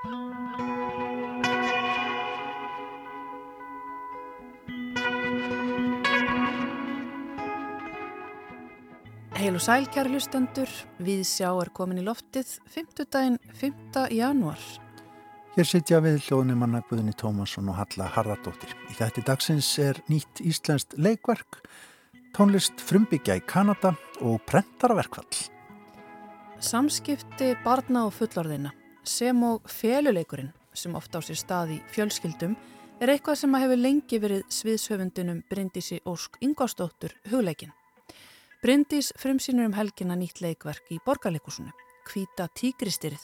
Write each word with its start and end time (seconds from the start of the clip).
Heil 0.00 0.08
og 9.52 9.60
sæl 9.60 9.84
kæri 9.92 10.08
hlustendur, 10.08 10.72
við 11.04 11.20
sjá 11.28 11.50
er 11.50 11.68
komin 11.76 12.00
í 12.00 12.06
loftið 12.06 12.48
5. 12.72 13.04
daginn 13.12 13.36
5. 13.60 14.08
janúar. 14.16 14.56
Hér 15.58 15.68
sitja 15.68 16.00
við 16.00 16.16
hljóðnumanna 16.30 16.80
Guðni 16.88 17.12
Tómasson 17.12 17.68
og 17.68 17.76
Halla 17.82 18.08
Harðardóttir. 18.16 18.72
Í 18.88 18.96
þetta 18.96 19.28
dagsins 19.34 19.68
er 19.84 20.00
nýtt 20.08 20.40
íslenskt 20.40 20.96
leikverk, 20.96 21.60
tónlist 22.32 22.80
frumbyggja 22.80 23.36
í 23.36 23.44
Kanada 23.44 23.92
og 24.24 24.40
prentaraverkvall. 24.48 25.28
Samskipti 26.56 27.52
barna 27.60 28.08
og 28.08 28.16
fullorðina 28.16 28.79
sem 29.04 29.42
og 29.42 29.66
feluleikurinn 29.70 30.52
sem 30.74 30.94
ofta 30.94 31.18
á 31.18 31.20
sér 31.24 31.38
stað 31.38 31.74
í 31.76 31.78
fjölskyldum 31.94 32.54
er 33.00 33.14
eitthvað 33.14 33.38
sem 33.40 33.54
hefur 33.56 33.80
lengi 33.80 34.20
verið 34.20 34.42
sviðshöfundunum 34.52 35.42
Bryndísi 35.50 36.00
Ósk 36.08 36.36
Ingvarsdóttur 36.44 37.14
hugleikin. 37.30 37.72
Bryndís 38.60 39.08
frumsýnur 39.16 39.70
um 39.70 39.76
helgina 39.76 40.18
nýtt 40.20 40.42
leikverk 40.44 40.92
í 40.92 41.00
borgarleikusinu, 41.06 41.72
Kvíta 42.04 42.48
tígristyrið. 42.52 43.22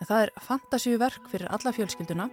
En 0.00 0.08
það 0.10 0.26
er 0.26 0.32
fantasíuverk 0.44 1.30
fyrir 1.32 1.48
alla 1.48 1.72
fjölskylduna 1.72 2.28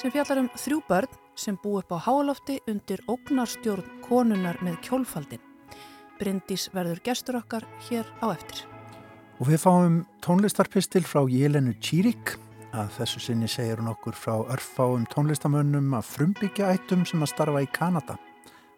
sem 0.00 0.10
fjallar 0.10 0.42
um 0.42 0.50
þrjú 0.58 0.82
börn 0.88 1.18
sem 1.38 1.58
bú 1.62 1.78
upp 1.78 1.94
á 1.94 1.98
hálofti 2.02 2.58
undir 2.66 3.02
ógnarstjórn 3.06 4.02
konunar 4.08 4.58
með 4.66 4.80
kjólfaldin. 4.88 5.42
Bryndís 6.18 6.70
verður 6.74 7.02
gestur 7.06 7.38
okkar 7.38 7.66
hér 7.86 8.10
á 8.22 8.34
eftir. 8.34 8.73
Og 9.42 9.48
við 9.50 9.64
fáum 9.64 9.94
tónlistarpistil 10.22 11.02
frá 11.10 11.24
Jelenu 11.26 11.72
Čírik. 11.82 12.36
Að 12.74 12.92
þessu 13.00 13.22
sinni 13.22 13.48
segir 13.50 13.80
hún 13.80 13.90
okkur 13.90 14.14
frá 14.14 14.36
örfáum 14.54 15.08
tónlistamönnum 15.10 15.94
að 15.98 16.06
frumbyggja 16.06 16.68
ættum 16.74 17.02
sem 17.06 17.22
að 17.22 17.32
starfa 17.32 17.62
í 17.64 17.68
Kanada. 17.74 18.14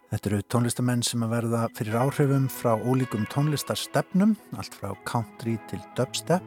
Þetta 0.08 0.30
eru 0.30 0.39
tónlistamenn 0.55 1.03
sem 1.05 1.25
að 1.27 1.34
verða 1.34 1.61
fyrir 1.77 1.98
áhrifum 2.00 2.47
frá 2.48 2.72
ólíkum 2.72 3.27
tónlistarstefnum, 3.33 4.33
allt 4.56 4.77
frá 4.78 4.95
country 5.05 5.58
til 5.69 5.80
dubstep, 5.98 6.45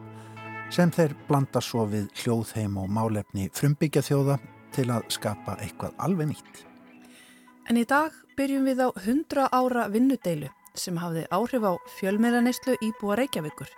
sem 0.74 0.90
þeir 0.96 1.14
blanda 1.28 1.62
svo 1.62 1.86
við 1.92 2.08
hljóðheim 2.24 2.80
og 2.82 2.90
málefni 2.90 3.50
frumbyggja 3.54 4.02
þjóða 4.08 4.40
til 4.74 4.88
að 4.94 5.06
skapa 5.14 5.58
eitthvað 5.62 5.94
alveg 6.02 6.32
nýtt. 6.32 6.64
En 7.70 7.78
í 7.78 7.86
dag 7.86 8.16
byrjum 8.40 8.66
við 8.66 8.82
á 8.82 8.90
100 8.90 9.52
ára 9.54 9.86
vinnudeilu 9.94 10.50
sem 10.74 10.98
hafði 10.98 11.28
áhrif 11.30 11.68
á 11.68 11.74
fjölmiðlaneyslu 12.00 12.80
íbúa 12.90 13.20
Reykjavíkur. 13.20 13.70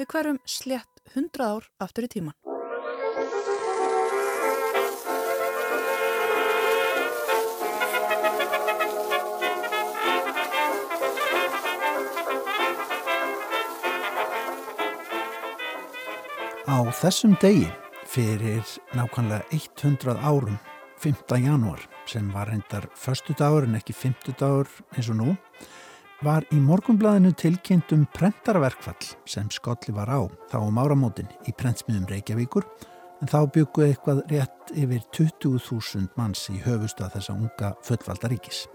Við 0.00 0.06
hverjum 0.14 0.38
slett 0.48 1.00
100 1.12 1.42
ár 1.44 1.66
aftur 1.84 2.06
í 2.06 2.08
tíman. 2.08 2.32
Á 16.64 16.80
þessum 16.96 17.36
degi 17.44 17.68
fyrir 18.08 18.64
nákvæmlega 18.96 19.44
100 19.52 20.16
árum, 20.16 20.56
5. 20.96 21.36
janúar, 21.44 21.84
sem 22.08 22.32
var 22.32 22.48
reyndar 22.48 22.88
förstu 22.96 23.36
dagur 23.36 23.68
en 23.68 23.76
ekki 23.76 23.92
5. 23.92 24.32
dagur 24.32 24.72
eins 24.96 25.12
og 25.12 25.20
nú, 25.20 25.36
var 26.24 26.44
í 26.52 26.58
morgunblæðinu 26.60 27.30
tilkynnt 27.38 27.92
um 27.96 28.02
prentarverkfall 28.12 29.14
sem 29.28 29.48
skolli 29.52 29.94
var 29.96 30.10
á 30.12 30.20
þá 30.52 30.58
um 30.60 30.80
áramótin 30.80 31.30
í 31.48 31.54
prentsmiðum 31.56 32.08
Reykjavíkur 32.10 32.66
en 33.20 33.30
þá 33.30 33.38
bygguði 33.54 33.94
eitthvað 33.94 34.20
rétt 34.32 34.74
yfir 34.76 35.00
20.000 35.16 36.12
manns 36.20 36.44
í 36.52 36.60
höfustað 36.60 37.16
þessa 37.16 37.36
unga 37.36 37.72
fullvaldaríkis. 37.86 38.66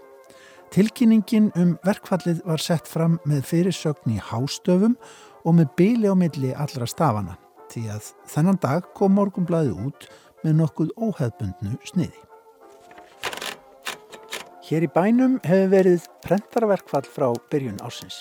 Tilkynningin 0.74 1.52
um 1.54 1.76
verkfallið 1.86 2.42
var 2.46 2.62
sett 2.62 2.90
fram 2.90 3.20
með 3.28 3.46
fyrirsögn 3.52 4.16
í 4.16 4.20
hástöfum 4.32 4.98
og 5.46 5.58
með 5.60 5.72
byli 5.78 6.10
á 6.10 6.14
milli 6.18 6.54
allra 6.54 6.90
stafana 6.90 7.38
því 7.70 7.88
að 7.94 8.12
þennan 8.30 8.62
dag 8.62 8.90
kom 8.98 9.14
morgumblæði 9.18 9.74
út 9.86 10.10
með 10.42 10.62
nokkuð 10.64 10.94
óheðbundnu 10.98 11.78
sniði. 11.86 12.25
Hér 14.66 14.82
í 14.82 14.86
bænum 14.90 15.36
hefur 15.46 15.68
verið 15.70 16.06
prentarverkfall 16.24 17.06
frá 17.06 17.28
byrjun 17.52 17.76
ásins. 17.86 18.16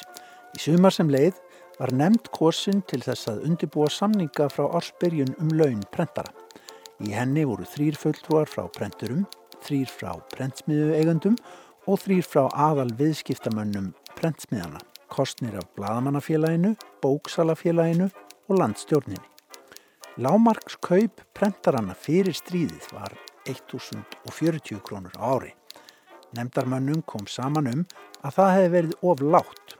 Í 0.53 0.59
sumar 0.61 0.93
sem 0.93 1.09
leið 1.09 1.39
var 1.79 1.89
nefnd 1.97 2.29
kosin 2.37 2.83
til 2.85 2.99
þess 3.01 3.31
að 3.31 3.47
undibúa 3.47 3.87
samninga 3.89 4.45
frá 4.53 4.67
ársbyrjun 4.77 5.33
um 5.41 5.55
laun 5.57 5.81
prentara. 5.95 6.29
Í 7.01 7.15
henni 7.17 7.47
voru 7.49 7.65
þrýr 7.65 7.97
fulltrúar 7.97 8.45
frá 8.51 8.67
prenturum, 8.77 9.25
þrýr 9.65 9.89
frá 9.89 10.11
prentsmiðu 10.35 10.93
eigandum 10.99 11.39
og 11.89 12.03
þrýr 12.05 12.29
frá 12.29 12.43
aðal 12.67 12.93
viðskiptamönnum 13.01 13.89
prentsmiðana, 14.13 14.85
kostnir 15.09 15.57
af 15.57 15.65
Bladamannafélaginu, 15.73 16.75
Bóksalafélaginu 17.01 18.11
og 18.45 18.57
landstjórninni. 18.61 19.33
Lámarkskaup 20.21 21.25
prentaranna 21.33 21.97
fyrir 21.97 22.37
stríðið 22.37 22.93
var 22.93 23.17
1040 23.49 24.85
krónur 24.85 25.17
á 25.17 25.25
ári. 25.25 25.55
Nemndarmönnum 26.35 27.01
kom 27.09 27.27
saman 27.31 27.71
um 27.71 27.81
að 28.25 28.37
það 28.37 28.53
hefði 28.55 28.73
verið 28.75 29.09
of 29.11 29.23
látt 29.23 29.75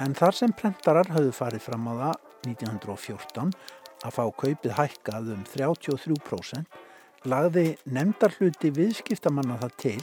en 0.00 0.16
þar 0.16 0.36
sem 0.36 0.54
prentarar 0.56 1.10
hafðu 1.12 1.32
farið 1.36 1.66
fram 1.66 1.88
á 1.90 1.94
það 2.00 2.14
1914 2.50 3.52
að 4.00 4.16
fá 4.16 4.22
kaupið 4.42 4.76
hækkað 4.78 5.34
um 5.34 5.44
33% 5.50 6.80
lagði 7.28 7.66
nemndarhluti 7.84 8.70
viðskiptamanna 8.76 9.58
það 9.60 9.78
til 9.84 10.02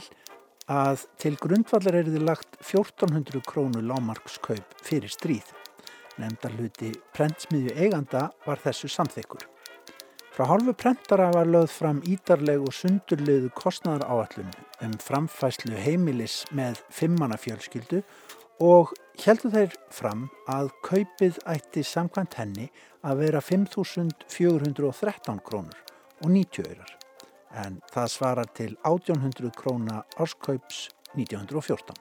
að 0.68 1.04
til 1.18 1.34
grundvallar 1.40 1.96
er 2.02 2.10
þið 2.12 2.26
lagt 2.28 2.58
1400 2.60 3.40
krónu 3.48 3.80
lámarkskaup 3.88 4.76
fyrir 4.84 5.10
stríð. 5.10 5.48
Nemndarhluti 6.20 6.92
prentsmiðju 7.16 7.74
eiganda 7.78 8.28
var 8.44 8.60
þessu 8.60 8.90
samþykkur. 8.92 9.46
Frá 10.38 10.46
hálfu 10.46 10.70
prentara 10.78 11.32
var 11.34 11.48
lögð 11.50 11.72
fram 11.74 11.98
ídarleg 12.06 12.62
og 12.62 12.70
sundurliðu 12.70 13.48
kostnæðar 13.58 14.04
áallun 14.06 14.52
um 14.86 14.92
framfæslu 15.02 15.74
heimilis 15.82 16.44
með 16.54 16.78
fimmannafjölskyldu 16.94 18.04
og 18.62 18.94
heldur 19.24 19.50
þeir 19.56 19.74
fram 19.90 20.30
að 20.46 20.70
kaupið 20.86 21.42
ætti 21.56 21.82
samkvæmt 21.82 22.38
henni 22.38 22.70
að 23.02 23.24
vera 23.24 23.42
5.413 23.42 25.42
krónur 25.50 25.82
og 26.22 26.30
90 26.30 26.70
örar 26.70 26.94
en 27.66 27.82
það 27.90 28.08
svarar 28.14 28.54
til 28.54 28.78
1800 28.86 29.50
króna 29.58 30.06
árskaups 30.22 30.86
1914. 31.18 31.98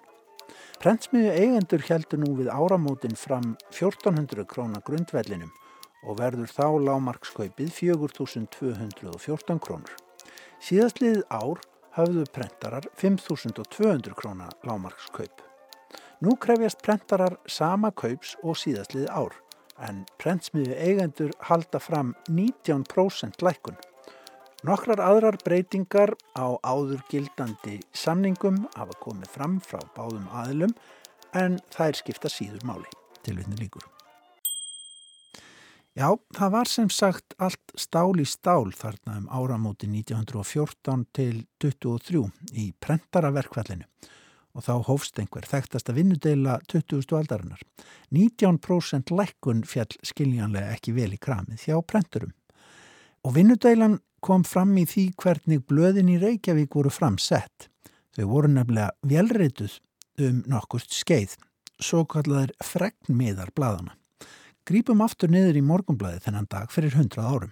Prentsmiðu 0.77 1.33
eigendur 1.33 1.81
heldur 1.89 2.21
nú 2.21 2.37
við 2.37 2.53
áramótin 2.53 3.17
fram 3.17 3.57
1400 3.73 4.45
króna 4.45 4.77
grundvellinum 4.85 5.49
og 6.05 6.19
verður 6.19 6.51
þá 6.51 6.67
lámarkskaupið 6.89 7.73
4.214 7.79 9.63
krónur. 9.63 9.95
Síðastliðið 10.63 11.23
ár 11.29 11.63
hafðu 11.97 12.23
prentarar 12.33 12.85
5.200 12.99 14.13
króna 14.17 14.49
lámarkskaup. 14.67 15.41
Nú 16.21 16.37
krefjast 16.41 16.81
prentarar 16.85 17.37
sama 17.49 17.91
kaups 17.93 18.35
og 18.43 18.57
síðastliðið 18.57 19.11
ár 19.13 19.35
en 19.85 20.05
prentsmiðu 20.21 20.77
eigendur 20.81 21.33
halda 21.49 21.81
fram 21.81 22.15
19% 22.29 23.45
lækun. 23.45 23.77
Nokkrar 24.65 25.01
aðrar 25.05 25.37
breytingar 25.43 26.15
á 26.33 26.57
áður 26.65 27.03
gildandi 27.11 27.77
samningum 27.93 28.63
hafa 28.73 28.97
komið 29.03 29.29
fram 29.35 29.59
frá 29.61 29.77
báðum 29.97 30.25
aðilum 30.33 30.73
en 31.37 31.61
þær 31.75 32.01
skipta 32.01 32.33
síður 32.33 32.65
máli. 32.65 32.89
Tilvinni 33.21 33.61
líkur. 33.61 33.96
Já, 35.97 36.11
það 36.37 36.51
var 36.53 36.69
sem 36.69 36.89
sagt 36.93 37.33
allt 37.41 37.71
stál 37.73 38.19
í 38.21 38.25
stál 38.29 38.69
þarna 38.77 39.15
um 39.17 39.23
áramóti 39.33 39.87
1914 39.89 41.07
til 41.17 41.39
23 41.63 42.21
í 42.53 42.65
prentaraverkvallinu 42.85 43.87
og 44.57 44.65
þá 44.67 44.73
hófst 44.85 45.17
einhver 45.17 45.45
þekktasta 45.49 45.95
vinnudeila 45.97 46.59
20. 46.69 47.01
aldarinnar. 47.17 47.61
19% 48.13 49.13
lækkun 49.13 49.65
fjall 49.65 49.97
skiljanlega 50.05 50.77
ekki 50.77 50.93
vel 50.93 51.11
í 51.17 51.21
kramið 51.21 51.65
hjá 51.65 51.81
prenturum. 51.81 52.33
Og 53.25 53.33
vinnudeilan 53.33 53.99
kom 54.21 54.45
fram 54.45 54.77
í 54.77 54.85
því 54.89 55.11
hvernig 55.17 55.65
blöðin 55.65 56.13
í 56.13 56.21
Reykjavík 56.21 56.77
voru 56.77 56.93
framsett. 56.93 57.71
Þau 58.13 58.25
voru 58.29 58.53
nefnilega 58.53 58.93
velreituð 59.01 59.79
um 60.25 60.43
nokkurt 60.49 60.93
skeið, 60.93 61.37
svo 61.81 62.05
kallaður 62.05 62.53
fregnmiðar 62.65 63.53
bladana. 63.57 63.97
Grípum 64.67 64.99
aftur 64.99 65.31
niður 65.31 65.55
í 65.55 65.61
morgumblæði 65.63 66.25
þennan 66.25 66.47
dag 66.51 66.71
fyrir 66.73 66.97
hundrað 66.97 67.27
árum. 67.31 67.51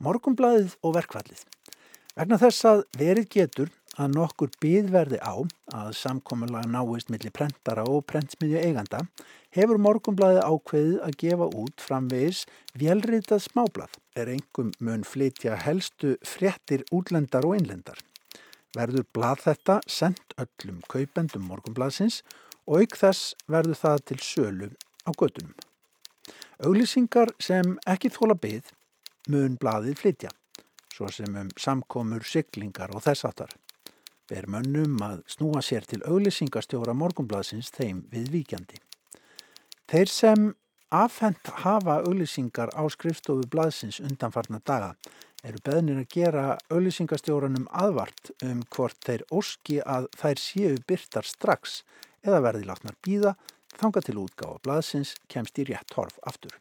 Morgumblæðið 0.00 0.76
og 0.80 0.94
verkvallið. 0.96 1.42
Vegna 2.16 2.38
þess 2.40 2.64
að 2.70 2.84
verið 2.96 3.26
getur 3.34 3.72
að 4.00 4.14
nokkur 4.14 4.54
byðverði 4.64 5.18
á 5.20 5.36
að 5.76 5.90
samkominlega 5.98 6.70
náist 6.72 7.12
millir 7.12 7.34
prentara 7.36 7.84
og 7.84 8.06
prentsmiðju 8.08 8.62
eiganda 8.62 9.02
hefur 9.52 9.82
morgumblaði 9.84 10.40
ákveðið 10.48 10.96
að 11.04 11.18
gefa 11.20 11.50
út 11.60 11.84
framvegis 11.90 12.40
velritað 12.80 13.44
smáblað 13.44 14.00
er 14.16 14.32
engum 14.32 14.72
mun 14.80 15.04
flytja 15.04 15.58
helstu 15.60 16.14
fréttir 16.24 16.86
útlendar 16.88 17.44
og 17.44 17.58
innlendar. 17.58 18.00
Verður 18.72 19.04
blað 19.12 19.44
þetta 19.44 19.78
sendt 19.84 20.38
öllum 20.40 20.80
kaupendum 20.88 21.44
morgumblaðsins 21.52 22.22
og 22.64 22.80
auk 22.80 22.96
þess 22.96 23.34
verður 23.44 23.82
það 23.84 24.04
til 24.08 24.20
sölu 24.24 24.72
á 25.04 25.10
gödunum. 25.12 25.54
Auglýsingar 26.64 27.34
sem 27.40 27.76
ekki 27.86 28.12
þóla 28.14 28.38
byð 28.40 28.72
mun 29.28 29.58
blaðið 29.60 30.00
flytja, 30.00 30.32
svo 30.92 31.10
sem 31.12 31.36
um 31.36 31.52
samkomur, 31.58 32.24
siglingar 32.24 32.92
og 32.94 33.04
þess 33.04 33.28
aftar 33.28 33.54
ber 34.30 34.46
mönnum 34.48 34.96
að 35.04 35.22
snúa 35.28 35.60
sér 35.64 35.84
til 35.88 36.00
auglýsingastjóra 36.08 36.94
morgumblaðsins 36.96 37.68
þeim 37.74 38.04
við 38.12 38.30
víkjandi. 38.32 38.78
Þeir 39.90 40.08
sem 40.08 40.46
afhent 40.94 41.50
hafa 41.64 41.98
auglýsingar 42.06 42.72
á 42.72 42.82
skrifstofu 42.88 43.44
blaðsins 43.52 44.00
undanfarnar 44.00 44.64
daga 44.64 44.94
eru 45.44 45.60
beðnir 45.66 46.00
að 46.00 46.12
gera 46.14 46.44
auglýsingastjóranum 46.72 47.66
aðvart 47.68 48.32
um 48.46 48.62
hvort 48.72 48.96
þeir 49.04 49.26
óski 49.28 49.80
að 49.84 50.08
þær 50.16 50.40
séu 50.40 50.78
byrtar 50.88 51.28
strax 51.28 51.82
eða 52.24 52.40
verði 52.46 52.68
látnar 52.70 52.96
býða 53.04 53.34
þanga 53.80 54.04
til 54.06 54.20
útgáfa 54.22 54.62
blaðsins 54.64 55.14
kemst 55.28 55.58
í 55.58 55.68
rétt 55.70 55.96
horf 55.98 56.18
aftur. 56.28 56.54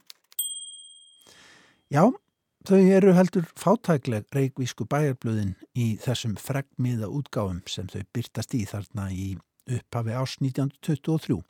Já, 1.94 2.10
Þau 2.64 2.80
eru 2.96 3.12
heldur 3.12 3.44
fátækleg 3.60 4.30
reikvísku 4.32 4.86
bæjarblöðin 4.88 5.50
í 5.76 5.98
þessum 6.00 6.38
fregmiða 6.40 7.10
útgáfum 7.12 7.58
sem 7.68 7.90
þau 7.92 8.06
byrtast 8.16 8.56
í 8.56 8.62
þarna 8.70 9.10
í 9.12 9.26
upphafi 9.68 10.16
ás 10.16 10.38
1923. 10.40 11.42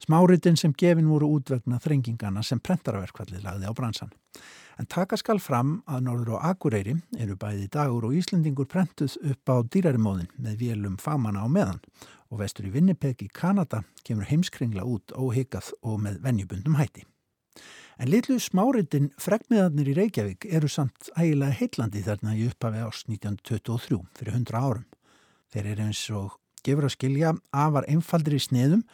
Smáritin 0.00 0.56
sem 0.56 0.72
gefin 0.72 1.10
voru 1.10 1.28
útvegna 1.36 1.76
þrengingana 1.82 2.42
sem 2.42 2.60
prentaraverkvallið 2.60 3.44
lagði 3.44 3.68
á 3.68 3.72
bransan. 3.76 4.12
En 4.80 4.88
taka 4.88 5.18
skal 5.20 5.42
fram 5.44 5.82
að 5.84 6.06
Norður 6.06 6.38
og 6.38 6.46
Akureyri 6.48 6.94
eru 7.20 7.36
bæði 7.36 7.66
dagur 7.68 8.06
og 8.08 8.14
Íslandingur 8.16 8.68
prentuð 8.70 9.18
upp 9.28 9.52
á 9.52 9.56
dýrarimóðin 9.60 10.30
með 10.40 10.62
vélum 10.62 10.96
famana 10.96 11.44
á 11.44 11.48
meðan 11.52 11.82
og 12.30 12.40
vestur 12.40 12.70
í 12.70 12.72
Vinnipeg 12.72 13.20
í 13.26 13.28
Kanada 13.28 13.82
kemur 14.06 14.30
heimskringla 14.30 14.86
út 14.88 15.12
óhyggað 15.12 15.74
og 15.82 16.00
með 16.06 16.22
venjubundum 16.24 16.78
hætti. 16.80 17.04
En 18.00 18.08
litlu 18.08 18.38
smáritin 18.40 19.10
fregmiðarnir 19.20 19.90
í 19.92 19.98
Reykjavík 19.98 20.46
eru 20.48 20.70
samt 20.72 21.10
ægilega 21.12 21.58
heitlandi 21.58 22.00
þarna 22.06 22.32
í 22.38 22.46
upphafi 22.48 22.80
ást 22.86 23.10
1923 23.12 24.00
fyrir 24.16 24.38
100 24.38 24.56
árum. 24.56 24.86
Þeir 25.52 25.68
eru 25.74 25.88
eins 25.90 26.00
og 26.16 26.38
gefur 26.64 26.88
að 26.88 26.94
skilja 26.94 27.34
afar 27.52 27.84
einfaldir 27.90 28.38
í 28.38 28.40
sneðum, 28.40 28.86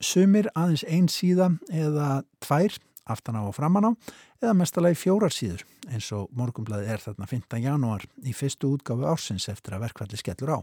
sumir 0.00 0.48
aðeins 0.56 0.84
einn 0.88 1.08
síða 1.12 1.52
eða 1.68 2.22
tvær 2.40 2.76
aftan 3.10 3.38
á 3.38 3.42
og 3.44 3.54
framan 3.56 3.90
á 3.90 3.92
eða 4.40 4.56
mestalagi 4.56 4.98
fjórar 4.98 5.32
síður 5.34 5.64
eins 5.90 6.10
og 6.16 6.30
morgumblaði 6.36 6.90
er 6.92 7.02
þarna 7.02 7.28
5. 7.28 7.60
janúar 7.60 8.04
í 8.24 8.34
fyrstu 8.36 8.72
útgáfu 8.74 9.08
ársins 9.08 9.48
eftir 9.52 9.76
að 9.76 9.86
verkvalli 9.88 10.20
skellur 10.20 10.54
á. 10.56 10.58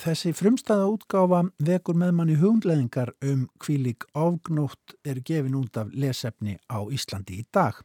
Þessi 0.00 0.30
frumstæða 0.36 0.86
útgáfa 0.86 1.42
vekur 1.66 1.96
með 1.98 2.12
manni 2.14 2.36
hugleðingar 2.38 3.10
um 3.26 3.48
kvílik 3.58 4.06
ágnótt 4.14 4.94
er 5.04 5.18
gefin 5.26 5.58
út 5.58 5.76
af 5.80 5.90
lesefni 5.90 6.56
á 6.70 6.78
Íslandi 6.86 7.40
í 7.42 7.46
dag 7.52 7.80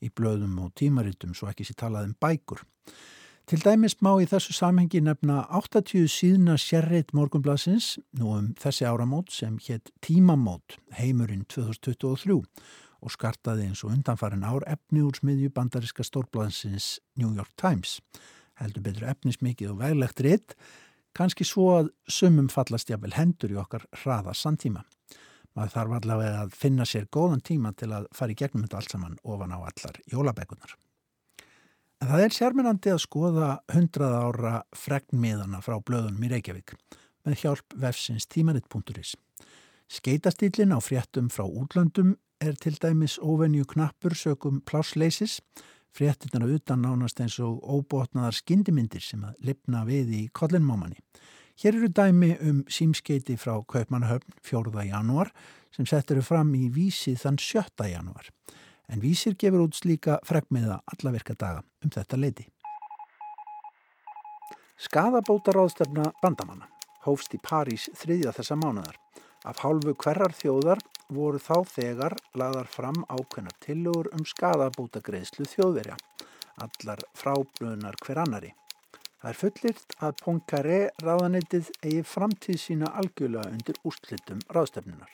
í 0.00 0.08
blöðum 0.08 0.56
og 0.64 0.72
tímaritum 0.80 1.34
svo 1.36 1.50
ekki 1.50 1.66
sér 1.68 1.82
talað 1.84 2.08
um 2.08 2.16
bækur. 2.16 2.62
Til 3.50 3.64
dæmis 3.66 3.96
má 3.98 4.12
í 4.22 4.28
þessu 4.30 4.52
samhengi 4.54 5.00
nefna 5.02 5.40
80 5.58 6.04
síðna 6.06 6.54
sérreit 6.54 7.08
morgunblasins 7.18 7.96
nú 8.14 8.28
um 8.36 8.50
þessi 8.62 8.84
áramót 8.86 9.32
sem 9.34 9.56
hétt 9.64 9.88
Tímamót 10.06 10.76
heimurinn 10.94 11.42
2023 11.50 12.36
og 12.38 13.10
skartaði 13.10 13.64
eins 13.66 13.80
og 13.82 13.90
undanfarin 13.96 14.46
ár 14.46 14.62
efni 14.70 15.02
úr 15.02 15.18
smiðju 15.18 15.50
bandariska 15.56 16.06
stórblansins 16.06 17.00
New 17.18 17.32
York 17.34 17.50
Times. 17.58 17.96
Heldur 18.62 18.84
betur 18.86 19.08
efnismikið 19.10 19.72
og 19.72 19.80
veglegt 19.80 20.22
rétt 20.22 20.54
kannski 21.18 21.42
svo 21.42 21.72
að 21.80 21.90
sumum 22.06 22.52
fallast 22.54 22.92
jáfnvel 22.92 23.16
hendur 23.16 23.50
í 23.50 23.58
okkar 23.58 23.88
hraða 24.04 24.36
samtíma. 24.38 24.84
Maður 25.58 25.74
þarf 25.74 25.96
allavega 25.98 26.44
að 26.44 26.54
finna 26.54 26.86
sér 26.86 27.10
góðan 27.10 27.42
tíma 27.42 27.74
til 27.74 27.90
að 27.98 28.06
fara 28.14 28.30
í 28.30 28.38
gegnum 28.38 28.68
þetta 28.68 28.78
allt 28.84 28.94
saman 28.94 29.18
ofan 29.26 29.50
á 29.50 29.58
allar 29.58 30.00
jólabækunar. 30.06 30.78
En 32.00 32.08
það 32.08 32.22
er 32.24 32.32
sérmyrandi 32.32 32.92
að 32.94 33.02
skoða 33.02 33.48
hundrað 33.74 34.14
ára 34.16 34.52
fregnmiðana 34.72 35.58
frá 35.60 35.74
blöðunum 35.84 36.22
í 36.24 36.30
Reykjavík 36.32 36.72
með 37.28 37.42
hjálp 37.42 37.74
vefsins 37.76 38.24
tímaritt.is. 38.32 39.16
Skeitastílin 39.90 40.72
á 40.72 40.80
fréttum 40.80 41.28
frá 41.28 41.44
útlöndum 41.44 42.14
er 42.40 42.56
til 42.56 42.78
dæmis 42.80 43.18
ofenju 43.20 43.66
knappur 43.68 44.16
sögum 44.16 44.62
plásleisis 44.64 45.42
fréttinnar 45.92 46.48
utan 46.48 46.80
nánast 46.86 47.20
eins 47.20 47.36
og 47.42 47.60
óbotnaðar 47.60 48.38
skindimindir 48.38 49.04
sem 49.04 49.26
að 49.26 49.36
lipna 49.50 49.84
við 49.84 50.14
í 50.16 50.22
kollinmámanni. 50.32 50.96
Hér 51.60 51.76
eru 51.76 51.90
dæmi 51.92 52.30
um 52.40 52.62
símskeiti 52.72 53.36
frá 53.36 53.58
Kaupmannahöfn 53.60 54.40
4. 54.40 54.86
janúar 54.88 55.34
sem 55.76 55.84
settur 55.84 56.22
fram 56.24 56.54
í 56.56 56.70
vísi 56.72 57.12
þann 57.20 57.36
7. 57.36 57.90
janúar. 57.90 58.30
En 58.90 58.98
vísir 58.98 59.36
gefur 59.38 59.68
út 59.68 59.76
slíka 59.78 60.18
fregmiða 60.26 60.80
allavirka 60.92 61.36
daga 61.38 61.62
um 61.84 61.92
þetta 61.94 62.18
leiti. 62.18 62.46
Skadabótaráðstefna 64.80 66.10
bandamanna 66.22 66.66
hófst 67.04 67.34
í 67.36 67.40
París 67.44 67.88
þriðja 67.96 68.32
þessa 68.36 68.56
mánuðar. 68.58 68.96
Af 69.48 69.62
hálfu 69.64 69.94
hverjar 69.96 70.34
þjóðar 70.36 70.80
voru 71.12 71.40
þá 71.40 71.56
þegar 71.68 72.16
laðar 72.36 72.68
fram 72.68 73.04
ákveðnar 73.08 73.56
tillögur 73.64 74.10
um 74.16 74.26
skadabútagreðslu 74.28 75.46
þjóðverja, 75.48 75.96
allar 76.60 77.04
fráblunar 77.16 77.96
hver 78.04 78.20
annari. 78.24 78.52
Það 79.20 79.30
er 79.30 79.38
fullirt 79.40 79.96
að 80.00 80.20
Poincaré 80.24 80.78
ráðanettið 81.04 81.72
eigi 81.84 82.04
framtíð 82.08 82.60
sína 82.60 82.92
algjörlega 83.00 83.52
undir 83.52 83.80
úrslitum 83.84 84.44
ráðstefnunar. 84.48 85.10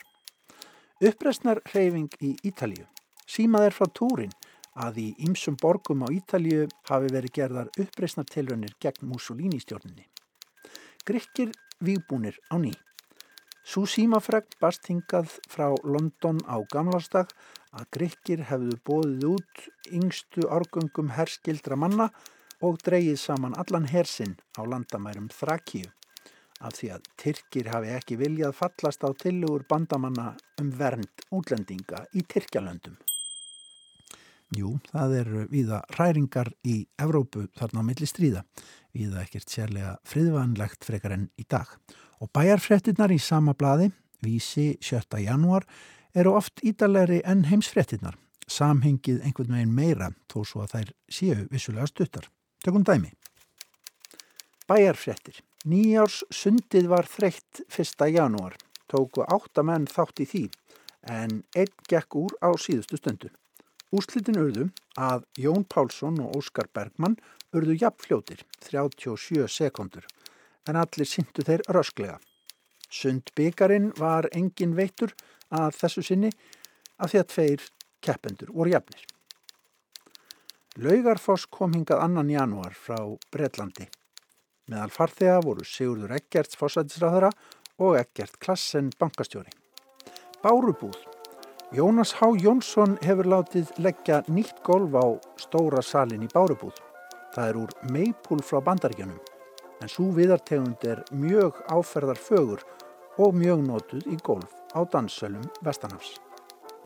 Uppresnar 1.02 1.62
hreyfing 1.70 2.12
í 2.22 2.37
Ítalju. 2.46 2.87
Símað 3.26 3.69
er 3.69 3.75
frá 3.75 3.88
túrin 3.90 4.34
að 4.87 5.00
í 5.02 5.06
ymsum 5.26 5.56
borgum 5.61 6.05
á 6.06 6.08
Ítalju 6.14 6.67
hafi 6.90 7.12
verið 7.12 7.34
gerðar 7.38 7.70
uppresnar 7.82 8.28
tilrönir 8.31 8.76
gegn 8.81 9.08
Mussolini 9.11 9.58
stjórninni. 9.61 10.06
Grykkir 11.06 11.50
výbúnir 11.81 12.38
á 12.52 12.56
nýj. 12.61 12.76
Sú 13.67 13.82
símafregn 13.90 14.58
bast 14.62 14.87
hingað 14.87 15.32
frá 15.50 15.73
London 15.82 16.38
á 16.46 16.62
gamlastag 16.70 17.32
að 17.75 17.88
Grykkir 17.96 18.44
hefðu 18.46 18.78
bóðið 18.87 19.27
út 19.32 19.67
yngstu 19.91 20.46
árgöngum 20.46 21.10
herskildra 21.17 21.74
manna 21.74 22.12
og 22.62 22.79
dreyið 22.86 23.19
saman 23.20 23.58
allan 23.58 23.91
hersinn 23.91 24.39
á 24.55 24.62
landamærum 24.62 25.27
Þrakíu 25.34 25.91
af 26.65 26.79
því 26.79 26.93
að 26.94 27.10
Tyrkir 27.20 27.69
hafi 27.72 27.91
ekki 27.96 28.17
viljað 28.22 28.56
fallast 28.60 29.05
á 29.05 29.10
tilugur 29.12 29.67
bandamanna 29.69 30.31
um 30.62 30.70
vernd 30.79 31.27
útlendinga 31.34 32.06
í 32.17 32.24
Tyrkjalöndum. 32.24 32.96
Jú, 34.55 34.76
það 34.93 35.15
eru 35.19 35.44
viða 35.50 35.81
ræringar 35.96 36.53
í 36.62 36.84
Evrópu 37.03 37.48
þarna 37.58 37.82
á 37.82 37.86
milli 37.88 38.06
stríða, 38.06 38.44
viða 38.94 39.24
ekkert 39.24 39.50
sérlega 39.50 39.96
friðvanlegt 40.06 40.86
frekar 40.86 41.17
enn 41.17 41.24
í 41.34 41.46
dag 41.50 41.72
og 42.22 42.31
bæjarfrettinnar 42.31 43.10
í 43.10 43.19
sama 43.19 43.56
bladi, 43.58 43.91
vísi 44.22 44.76
7. 44.81 45.19
janúar, 45.24 45.67
eru 46.15 46.36
oft 46.38 46.62
ídalegri 46.62 47.19
enn 47.26 47.43
heimsfrettinnar, 47.50 48.15
samhengið 48.46 49.24
einhvern 49.26 49.56
veginn 49.56 49.74
meira 49.74 50.12
þó 50.31 50.38
svo 50.46 50.62
að 50.62 50.76
þær 50.76 50.93
séu 51.10 51.48
vissulega 51.50 51.91
stuttar. 51.91 52.29
Tökum 52.62 52.86
dæmi. 52.86 53.10
Bæjarfrettir. 54.70 55.43
Nýjárs 55.67 56.22
sundið 56.31 56.86
var 56.93 57.10
þreytt 57.10 57.65
1. 57.67 58.06
janúar. 58.15 58.55
Tóku 58.86 59.26
áttamenn 59.26 59.88
þátt 59.91 60.22
í 60.22 60.29
því 60.31 60.44
en 61.10 61.43
einn 61.58 61.74
gekk 61.91 62.15
úr 62.22 62.38
á 62.38 62.55
síðustu 62.55 62.98
stundu. 63.00 63.32
Úslitin 63.94 64.38
urðu 64.40 64.69
að 64.98 65.24
Jón 65.38 65.64
Pálsson 65.70 66.19
og 66.24 66.40
Óskar 66.40 66.66
Bergmann 66.74 67.14
urðu 67.55 67.76
jafnfljótir, 67.78 68.43
37 68.66 69.46
sekundur 69.46 70.06
en 70.66 70.78
allir 70.81 71.06
syndu 71.06 71.44
þeir 71.46 71.62
rösklega. 71.70 72.19
Sundbyggarinn 72.90 73.93
var 73.98 74.28
engin 74.34 74.74
veitur 74.78 75.14
að 75.55 75.76
þessu 75.78 76.02
sinni 76.06 76.31
af 76.98 77.12
því 77.12 77.20
að 77.20 77.31
tveir 77.34 77.66
keppendur 78.02 78.52
voru 78.55 78.74
jafnir. 78.74 79.05
Laugarfoss 80.76 81.46
kom 81.48 81.72
hingað 81.72 82.02
annan 82.05 82.31
janúar 82.31 82.74
frá 82.76 82.98
Breitlandi. 83.32 83.86
Meðal 84.66 84.90
farþega 84.93 85.40
voru 85.44 85.64
Sigurður 85.64 86.16
Eggerts 86.19 86.58
fósætisráðara 86.58 87.31
og 87.78 88.00
Eggert 88.00 88.40
Klassen 88.43 88.90
bankastjóri. 88.98 89.55
Bárubúð. 90.43 91.16
Jónas 91.73 92.13
H. 92.15 92.27
Jónsson 92.39 92.93
hefur 93.03 93.27
látið 93.27 93.73
leggja 93.82 94.20
nýtt 94.31 94.61
golf 94.63 94.93
á 94.94 95.19
stóra 95.35 95.81
salin 95.82 96.23
í 96.23 96.29
Bárubúð. 96.31 96.77
Það 97.35 97.49
er 97.49 97.58
úr 97.58 97.73
meipúl 97.91 98.39
frá 98.39 98.61
bandaríkjunum 98.63 99.19
en 99.82 99.91
svo 99.91 100.06
viðartegund 100.15 100.87
er 100.87 101.03
mjög 101.11 101.58
áferðar 101.67 102.23
fögur 102.23 102.63
og 103.19 103.35
mjög 103.35 103.67
notuð 103.67 104.06
í 104.15 104.17
golf 104.23 104.55
á 104.79 104.87
danssölum 104.87 105.43
Vestanafs. 105.67 106.15